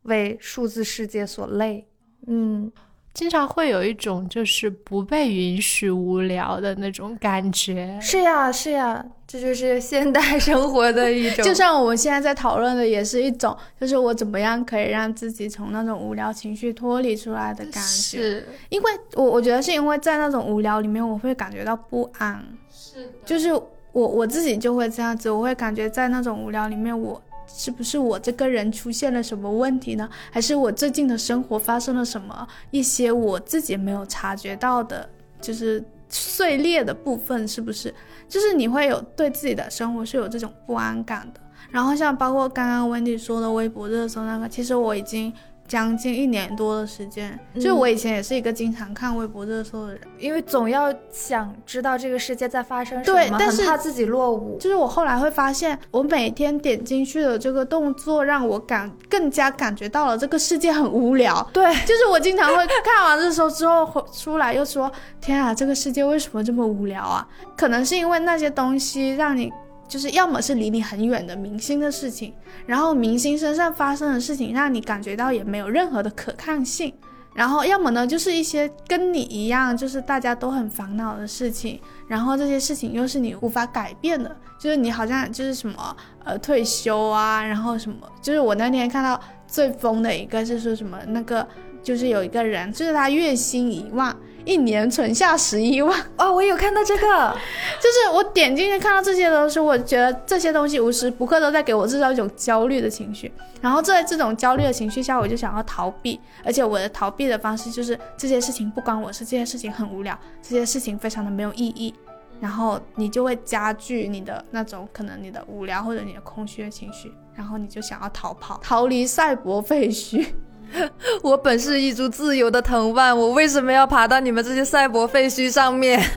[0.02, 1.88] 为数字世界所累。
[2.26, 2.70] 嗯，
[3.14, 7.98] 经常会有一种就是不被允许无聊的那种感觉。
[8.00, 11.44] 是呀，是呀，这就是现代生活的一种。
[11.44, 17.78] 就像我们现在在讨论的，也是一种，就是我怎么样可以让自己从那种无聊情绪脱离出来的感觉。
[17.80, 22.44] 是因为我我觉得是因为在那种无聊里面，我会感觉到不安。
[22.70, 23.62] 是，就是我
[23.92, 27.22] 我自己就会这样子，我会感觉在那种无聊里面，我。
[27.46, 30.08] 是不是我这个人出现了什么问题呢？
[30.30, 35.08] 还是我最近的生活发生了什么一些我自己没有察觉到的，
[35.40, 37.46] 就是碎裂的部分？
[37.46, 37.94] 是不是？
[38.28, 41.40] 就是你会有对自己的生活是有这种不安感的。
[41.70, 45.32] 然后像包括刚刚 Wendy 说的微博热搜那个，其实我已经。
[45.66, 54.56] 将近一年多的时间，就我以前也是一个经常看微博热搜的人，因为总要想知道这个世界在发生什么，对，但是怕自己落伍。
[54.58, 61.46] 就是我后来会发现，我每天点进去的这个动作，让我感更加感觉到了这个世界很无聊。
[61.52, 64.90] 对，就是我经常会看完热搜之后出来又说，
[65.20, 67.26] 天啊，这个世界为什么这么无聊啊？
[67.56, 69.52] 可能是因为那些东西让你。
[69.88, 72.32] 就是要么是离你很远的明星的事情，
[72.66, 76.92] 然后明星身上发生的事情让你感觉到也没有任何的可看性，
[77.34, 91.46] 然后要么呢就是一些跟你一样就是大家都很烦恼的事情，然后这些事情又是你无法改变的，就是你好像就是什么呃退休啊，然后什么，就是我那天看到最疯的一个是说什么那个
[91.82, 94.14] 就是有一个人就是他月薪一万。
[94.46, 96.00] 一年存下十一万。
[96.16, 97.36] 哦，我有看到这个，
[97.78, 103.30] 就是我点进去看到这些东西，我觉得这些东西无时不刻都在给我制造一种焦虑的情绪，
[103.60, 111.92] 然后在这种焦虑的情绪下，我就想要逃避，而且我的逃避的方式就是这些事情不关我事，这些事情很无聊，这些事情非常的没有意义，
[112.40, 120.24] 然后你就会加剧你的那种可能你的无聊或者你的空虚的情绪，然后你就想要逃跑，逃离赛博废墟。
[121.22, 126.00] 我本是一株自由的藤蔓，我为什么要爬到你们这些赛博废墟上面？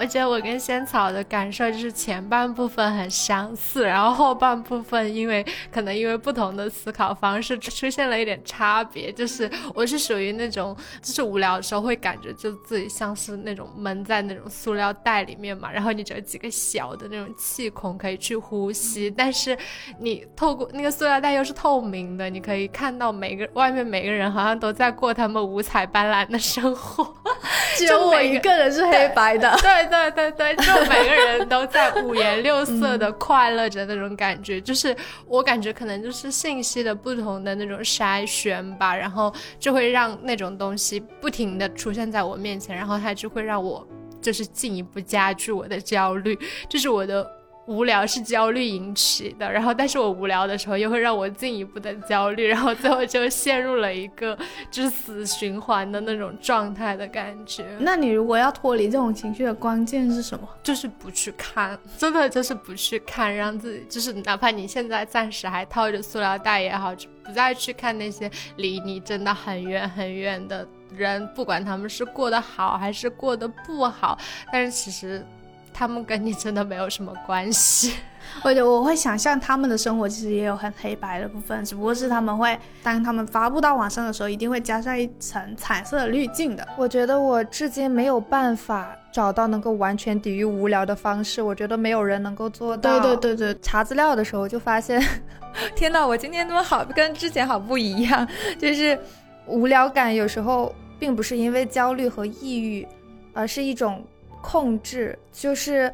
[0.00, 9.12] 我觉得我跟仙草的感受就是前半部分很相似，然后后半部分因为可能因为不同的思考方式出现了一点差别。
[9.12, 19.54] 就是我是属于那种就是无聊的时候会感觉就自己像是那种闷在那种塑料袋里面嘛，然后你只有几个小的那种气孔可以去呼吸，但是
[19.98, 27.14] 你透过那个塑料袋又是透明的，你可以看到每个外面每个人好像都在过他们五彩斑斓的生活，
[27.76, 29.54] 只有我一个人是黑白的。
[29.60, 29.89] 对。
[29.90, 43.86] 对对对，就每个人都在五颜六色的快乐着那种感觉，就是我感觉可能就是信息的不同的那种筛选吧，然后就会让那种东西不停的出现在我面前，然后它就会让我
[44.22, 46.38] 就是进一步加剧我的焦虑，
[46.68, 47.39] 就是我的。
[47.70, 54.36] 无聊是焦虑引起的，然后但是我无聊的时候又会让我进一步的焦虑，然后最后就陷入了一个
[54.72, 57.64] 就是死循环的那种状态的感觉。
[57.78, 60.48] 那你如果要脱离这种情绪的关键是什么？
[60.64, 74.18] 就是不去看，真的就是不去看，让自己就是哪怕你现在暂时还套着塑料袋也好，就不再去看那些离你真的很远很远的人，不管他们是过得好还是过得不好，
[74.52, 75.24] 但是其实。
[75.72, 77.94] 他们跟你真的没有什么关系，
[78.44, 86.66] 我觉得我会想象他们的生活其实也有很黑白的部分，只不过是他们会当他们发布到网上的时候，一定会加上一层彩色的滤镜的。
[86.76, 93.00] 我觉得我至今没有办法找到能够完全抵御无聊的方式，我觉得没有人能够做到。
[93.00, 95.02] 对对对对，查资料的时候就发现，
[95.74, 98.26] 天呐，我今天怎么好跟之前好不一样？
[98.58, 98.98] 就是
[99.46, 102.86] 无聊感有时候并不是因为焦虑和抑郁，
[103.32, 104.04] 而是一种。
[104.42, 105.92] 控制就是，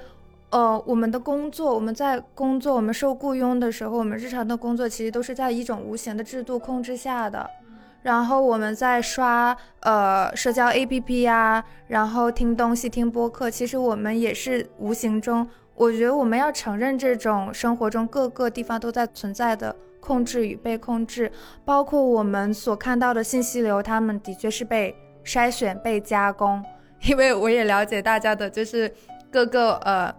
[0.50, 7.48] 呃，我们的工作，我们在工作，我们受雇佣的时候，我们日常的工作其实都是在一种无形的制度控制下的。
[8.02, 21.32] 然后我们在刷呃社交 APP 呀，然后听东西、听播客，其实我们也是无形中，我觉得我们要承认这种生活中各个地方都在存在的控制与被控制，
[21.64, 24.94] 包括我们所看到的信息流，他们的确是被
[25.24, 26.64] 筛选、被加工。
[27.02, 28.92] 因为我也了解大家的，就是
[29.30, 30.12] 各个呃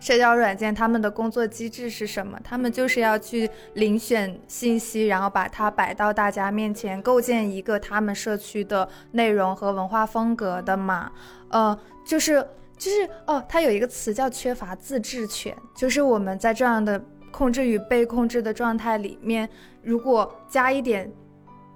[0.00, 2.38] 社交软件，他们的工作机制是什么？
[2.44, 11.10] 他们就是要去遴选信息，然后把它摆到大家面前，构建一个他们社区的内容和文化风格的嘛。
[11.48, 19.48] 呃，就是就是哦，它有一个词叫缺乏自治权，就是我们在这样的控制与被控制的状态里面，
[19.82, 21.10] 如果加一点。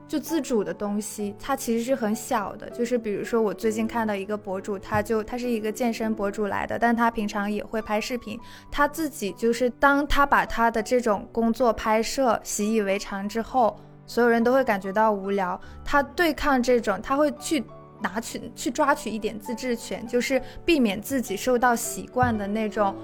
[0.08, 2.68] 就自主的东西，它其实是很小的。
[2.70, 8.40] 就是比如说，我最近看到一个博主，他就他是一个健身博主来的，但他平常也会拍视频。
[8.70, 15.60] 他自己就是当他把他的这种工作拍摄习以为常之后，所有人都会感觉到无聊。
[15.84, 17.62] 他对抗这种，他会去
[18.00, 22.96] 拿取、去抓取一点自治权，就是避免自己受到习惯的那种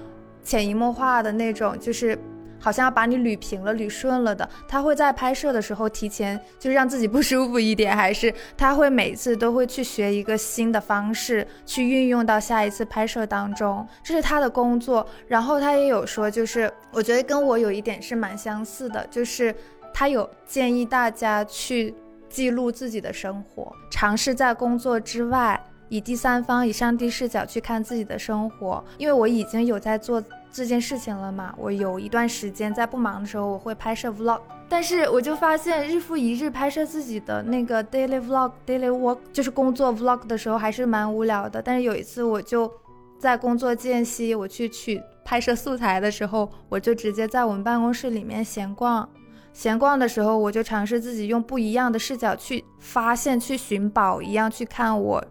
[0.43, 2.17] 潜移默化的那种，就是。
[2.65, 15.05] 好像要把你捋平了、捋顺了的，他会在拍摄的时候提前就是让自己不舒服一点，还是他会每次都会去学一个新的方式去运用到下一次拍摄当中，这是他的工作。
[15.27, 19.53] 然后他也有说，就是我觉得跟我有一点是蛮相似的，就是
[19.93, 21.93] 他有建议大家去
[22.27, 30.23] 记录自己的生活，尝试在工作之外以第三方、以上帝视角去看自己的生活，因为我已经有在做。
[30.55, 31.53] 这件事情了嘛？
[31.57, 41.61] 我有一段时间在不忙的时候，我会拍摄 vlog，但是我就发现日复一日拍摄自己的那个 daily vlog、daily work，就是工作 vlog 的时候，还是蛮无聊的。
[41.61, 42.71] 但是有一次，我就
[43.19, 49.09] 在工作间隙，我去取拍摄素材的时候，我就直接在我们办公室里面闲逛。
[49.51, 55.21] 闲逛的时候，我就尝试自己用不一样的视角去发现、去寻宝一样去看我。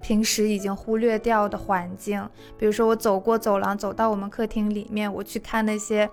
[0.00, 2.26] 平时已经忽略掉的环境，
[2.58, 6.08] 比如说我走过走廊，走到我们客厅里面，我去看那些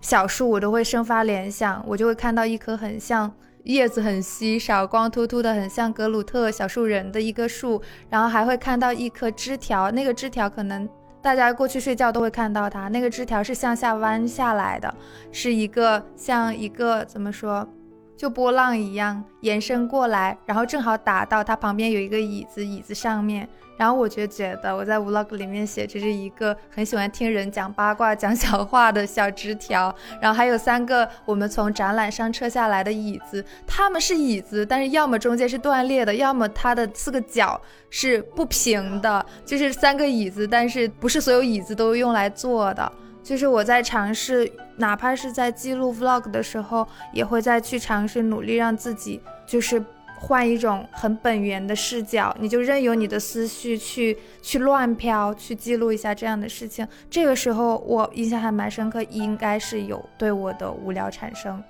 [0.00, 3.32] 小树，我都会生发联想，我就会看到一棵很像
[3.64, 10.88] 叶子很稀少、光秃秃的，很像格鲁特小树人的一棵树，然后还会看到一棵枝条，那个枝条可能
[11.20, 14.94] 大家过去睡觉都会看到它，那个枝条是向下弯下来的，
[15.32, 17.68] 是一个像一个怎么说？
[18.16, 23.48] 就波浪一样延伸过来，然后正好打到它旁边有一个椅子，椅子上面。
[23.78, 29.94] 然后我就觉得我在 vlog 里面写，这是一个很喜欢听人讲八卦、讲小话的小枝条。
[30.18, 37.60] 然后还有三个我们从展览上撤下来的椅子，它们是椅子，但是要么中间是断裂的，要么它的四个角
[37.90, 42.90] 是不平的，就是三个椅子，但是不是所有椅子都用来坐的。
[43.26, 49.84] 就是我在尝试，哪怕是在记录 vlog 的时候，也会再去尝试努力让自己，就是
[50.16, 56.86] 换一种很本源的视角，你就任由你的思绪去去乱飘，去记录一下这样的事情。
[57.10, 61.60] 这个时候我印象还蛮深刻，应该是有对我的无聊产生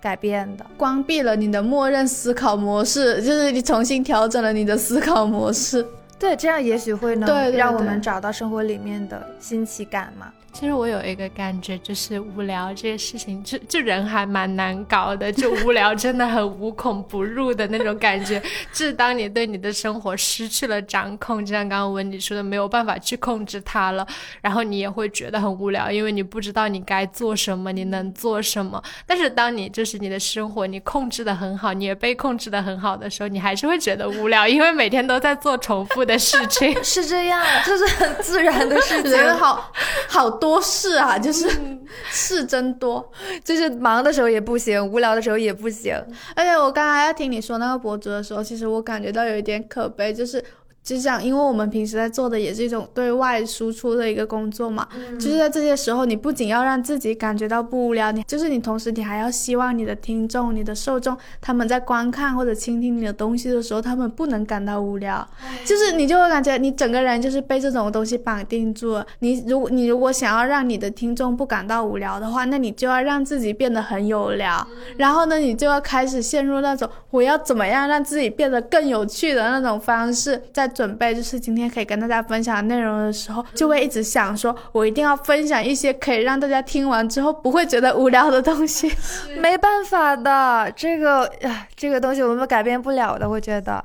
[0.00, 5.86] 改变的，关闭了你的默认思考模式，就是你重新调整了你的思考模式。
[6.18, 10.32] 对，这样也许会能让我们找到生活里面的新奇感嘛。
[10.58, 18.40] 其实我有一个感觉，就是无聊这些事情，就就人还蛮难搞的，就无聊真的很无孔不入的那种感觉。
[18.72, 24.06] 就是当你对你的生活失去了掌控，就像刚刚文迪说的，没有办法去控制它了，
[24.40, 28.82] 然后你也会觉得很无聊，因为你不知道你该做什么，你能做什么。
[29.04, 36.74] 但是当你就是你的生活你控制的很好，你也被控制的很好的时候，你还是会觉得无聊，因为每天都在做重复的事情。
[36.82, 39.12] 是这样，就是很自然的事情。
[39.36, 39.70] 好
[40.08, 40.45] 好多。
[40.46, 41.48] 多事啊，就是
[42.08, 43.10] 事真多，
[43.42, 45.92] 就是忙的时候也不行，无聊的时候也不行。
[46.36, 50.42] 而且我刚才要听你说那个博主的时候，其实我感觉到有一点可悲，就是。
[50.86, 54.86] 就像，因为我们平时在做的也是一种对外输出的一个工作嘛，
[55.18, 65.28] 就是在这些时候，你不仅要让自己感觉到不无聊，你就是你同时你还要希望你的听众、你的受众，他们在观看或者倾听你的东西的时候，他们不能感到无聊，
[65.64, 69.04] 就是你就会感觉你整个人就是被这种东西绑定住了。
[69.18, 74.64] 你如果你如果想要让你的听众不感到无聊的话，那你就要让自己变得很有聊，
[74.98, 80.70] 然后呢，你就要开始陷入那种我要怎么样让自己变得更有趣的那种方式，在。
[80.76, 88.92] 准备就是今天可以跟大家分享的内容的时候，就会一直想说，我一定要分享一些可以让大家听完之后不会觉得无聊的东西。
[89.40, 93.26] 没办法的，这个呀，这个东西我们改变不了的。
[93.26, 93.82] 我觉得，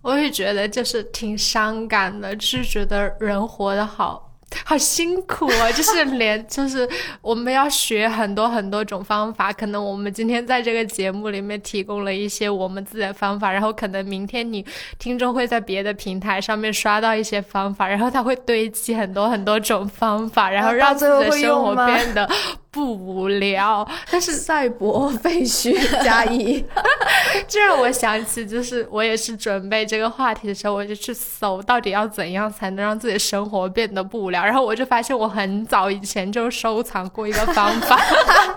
[0.00, 4.23] 我也觉得就是挺伤感的，就是觉得人活得好。
[4.64, 5.72] 好辛苦啊！
[5.72, 6.88] 就是连 就是
[7.20, 14.64] 我们要学很多很多种方法，可能我们今天在这个节目里面提供了一些我们自己的方法，然后可能明天你
[14.98, 22.28] 听众会在别的平台上面刷到一些方法，然后他会堆积很多很多种方法，然后让自己的生活变得。
[22.74, 25.72] 不无聊，但是赛博废墟
[26.02, 26.62] 加一，
[27.46, 37.96] 这让我想起，就是我也是准备这个话题的时候，我就去搜到底要怎样才能让自己的生活变得不无聊，然后我就发现我很早以前就收藏过一个方法，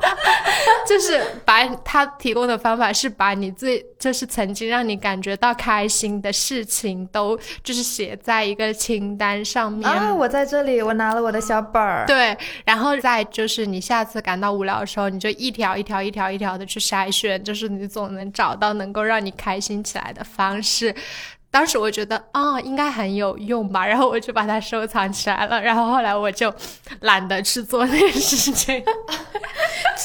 [0.87, 9.87] 就是把他提供的方法是把你最就是曾经让你感觉到开心的事情都就是写在一个清单上面。
[9.87, 14.06] 啊，我在这里，我拿了我的小本儿，对，然后再就是你下。
[14.07, 20.95] 次感到无聊的时候，你就一条一条、一条一条的去筛选，就是你总能找到能够让你开心起来的方式。
[21.49, 25.59] 当时我觉得啊，应该很有用吧，然后我就把它收藏起来了。
[25.61, 26.53] 然后后来我就
[27.01, 28.83] 懒得去做那个事情。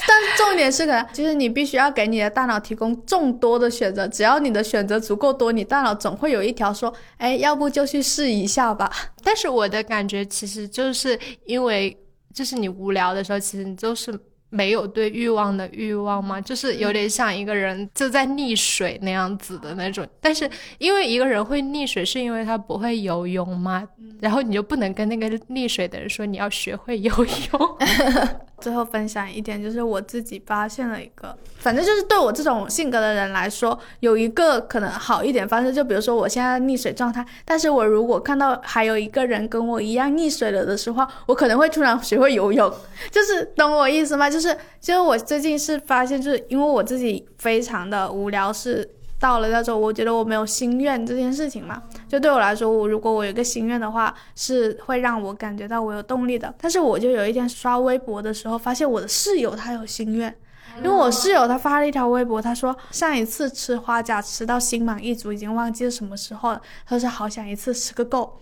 [0.06, 8.90] 但重点是个，就是你必须要给你的大脑提供众多的选择，只要你的选择足够多，你大脑总会有一条说，哎，要不就去试一下吧。
[9.22, 11.94] 但是我的感觉其实就是因为，
[12.34, 14.18] 就是你无聊的时候，其实你就是。
[14.54, 16.38] 没有对欲望的欲望吗？
[16.38, 20.06] 就是有点像一个人就在溺水那样子的那种。
[20.20, 23.88] 但是因为一个人会溺水，是因为他不会游泳吗？
[24.20, 27.78] 然后你就不能跟那个溺水的人说你要学会游泳。
[28.62, 42.72] 最后分享一点，就是我自己发现了一个，反正就是对我这种性格的人来说，有一个可能好一点方式，就比如说我现在溺水状态，但是我如果看到还有一个人跟我一样溺水了的时候，我可能会突然学会游泳，
[43.10, 44.30] 就是懂我意思吗？
[44.30, 48.88] 就是，就是我最近是发现，就是因为我自己非常的无聊，是。
[49.22, 56.52] 到了那种我觉得我没有心愿这件事情嘛，就对我来说，我如果我有一个心愿的话，是会让我感觉到我有动力的。
[56.60, 60.34] 但是我就有一天刷微博的时候，发现我的室友他有心愿，
[60.78, 66.60] 因为我室友他发了一条微博，他说上一次吃花甲吃到心满意足，已经忘记是什么时候了。
[66.84, 68.40] 他说好想一次吃个够，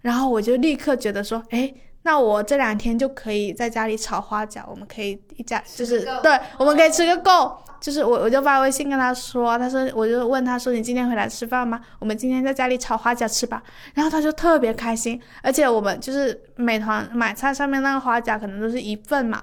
[0.00, 1.70] 然后我就立刻觉得说，哎，
[2.04, 7.58] 那我这两天就可以在家里炒花甲，我们可以一家就是对，我们可以吃个够。
[7.82, 11.80] 就是我，我就发微信跟他说，他说，我就问他说，你今天回来吃饭吗？
[11.98, 13.60] 我们今天在家里炒花甲吃吧。
[13.92, 19.42] 然后他就特别开心，而且我们就是美团买菜上面那个花甲可能都是一份嘛，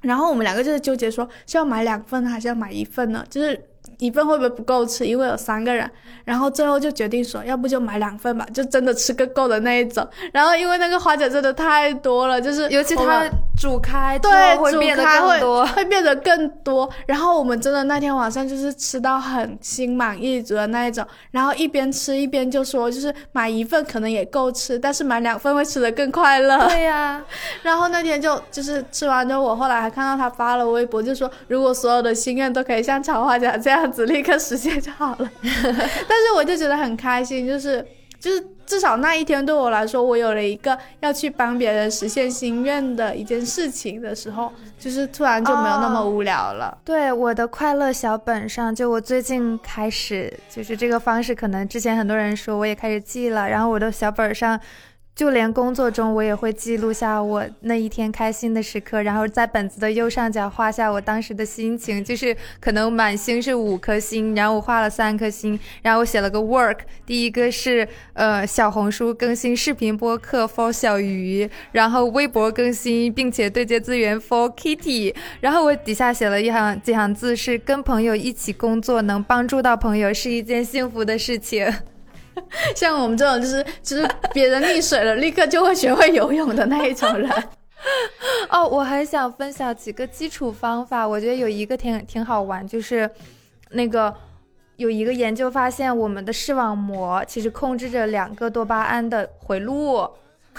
[0.00, 3.24] 然后我们两个就是纠结说是要买两份还是要买一份呢？
[3.28, 3.66] 就是。
[4.00, 5.06] 一份会不会不够吃？
[5.06, 5.88] 因为有三个人，
[6.24, 10.06] 然后最后就决定说，要不就买两份吧，就真的吃个够的那一种。
[10.32, 13.28] 然后因为那个花甲真的太多了，就是尤其它
[13.60, 16.90] 煮开，对，会变得更多，会变得更多。
[17.06, 26.66] 然后我们真的那天晚上就是吃到很心满意足的那一种，然后一边吃一边就说，就是买一份可能也够吃，但是买两份会吃得更快乐。
[26.68, 27.22] 对呀。
[27.62, 33.89] 然后那天就就是吃完之后，我后来还看到他发了微博，就说如果所有的心愿都可以像炒花甲这样。
[33.90, 37.84] 子立刻实现就好了， 但是我就觉得很开心，就是
[38.18, 46.78] 就是至少那一天对我来说，我有了一个要去帮别人实现心愿的一件事情的时候，就是突然就没有那么无聊了。
[46.84, 54.58] 对我的快乐小本上，就我最近开始就是这个方式，可能之前很多人说我也开始记了，然后我的小本上。
[55.14, 62.02] 就连工作中，我也会记录下我那一天开心的时刻，然后在本子的右上角画下我当时的心情。
[62.02, 66.78] 就是可能满星是五颗星，然后我画了三颗星，然后我写了个 work。
[67.04, 75.14] 第一个是呃小红书更新视频播客 for 小鱼，然后微博更新并且对接资源 for Kitty。
[75.40, 81.70] 然后我底下写了一行几行字是跟朋友一起工作，能帮助到朋友是一件幸福的事情。
[82.74, 87.30] 像我们这种就是就是别人溺水了，立刻就会学会游泳的那一种人。
[88.50, 93.08] 哦，我还想分享几个基础方法，我觉得有一个挺挺好玩，就是
[93.70, 94.14] 那个
[94.76, 100.08] 有一个研究发现，我们的视网膜其实控制着两个多巴胺的回路。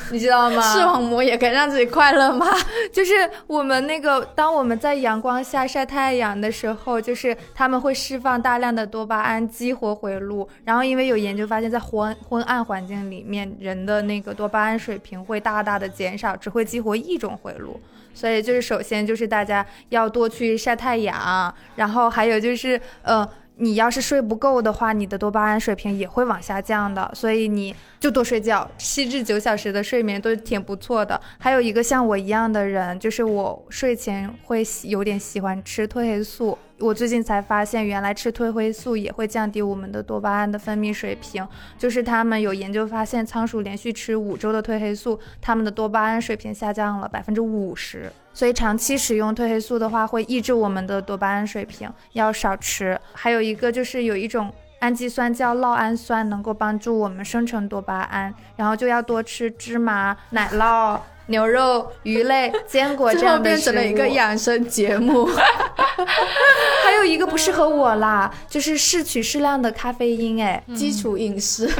[0.11, 0.61] 你知道吗？
[0.61, 2.45] 视网膜也可以让自己快乐吗？
[2.91, 3.13] 就是
[3.47, 10.47] 我们那个，当我们在阳光下晒太阳的时候，就是他们会释放大量的多巴胺，激活回路。
[10.65, 17.79] 然后因为有研究发现，在昏昏暗环境里面，人的那个多巴胺水平会大大的减少，只会激活一种回路。
[18.13, 23.27] 所以就是首先就是大家要多去晒太阳，然后还有就是呃。
[23.61, 31.21] 你要是睡不够的话，你的多巴胺水平也会往下降的，所以你就多睡觉，七至九小时的睡眠都挺不错的。
[31.37, 36.57] 还有一个像我一样的人，就是我睡前会有点喜欢吃褪黑素。
[36.79, 41.47] 我最近才发现，原来吃褪黑素也会降低我们的多巴胺的分泌水平。
[41.77, 48.11] 就是他们有研究发现，仓鼠连续吃五周的褪黑素，他们的多巴胺水平下降了百分之五十。
[48.33, 52.99] 所以长期使用褪黑素的话，会抑制我们的多巴胺水平，要少吃。
[53.13, 60.99] 还有一个就是有一种氨基酸叫酪氨酸，能够帮助我们生成多巴胺，然后就要多吃芝麻、奶酪。
[61.27, 65.29] 牛肉、鱼类、坚果这样的食物，变成了一个养生节目。
[66.83, 71.71] 还有一个不适合我啦，就是摄取适量的咖啡因，哎，基础饮食。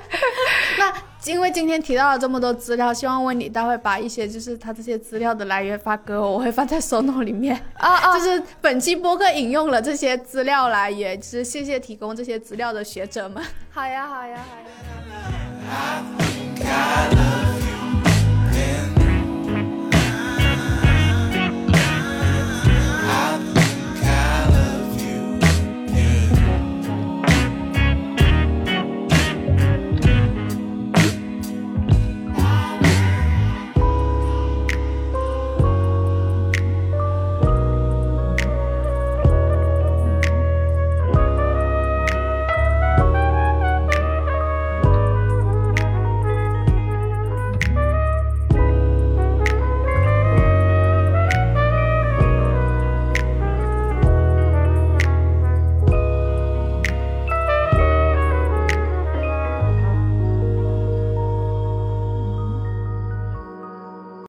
[0.78, 0.90] 那
[1.30, 7.60] 因为今天提到了这么多资料，希望问你待会把一些就是他这些资料的来源发给我，我会放在 SONO 里面。
[7.78, 13.42] 啊啊，就是本期播客引用了这些资料来源，是谢谢提供这些资料的学者们。
[13.70, 14.56] 好呀，好呀，好
[16.64, 17.47] 呀。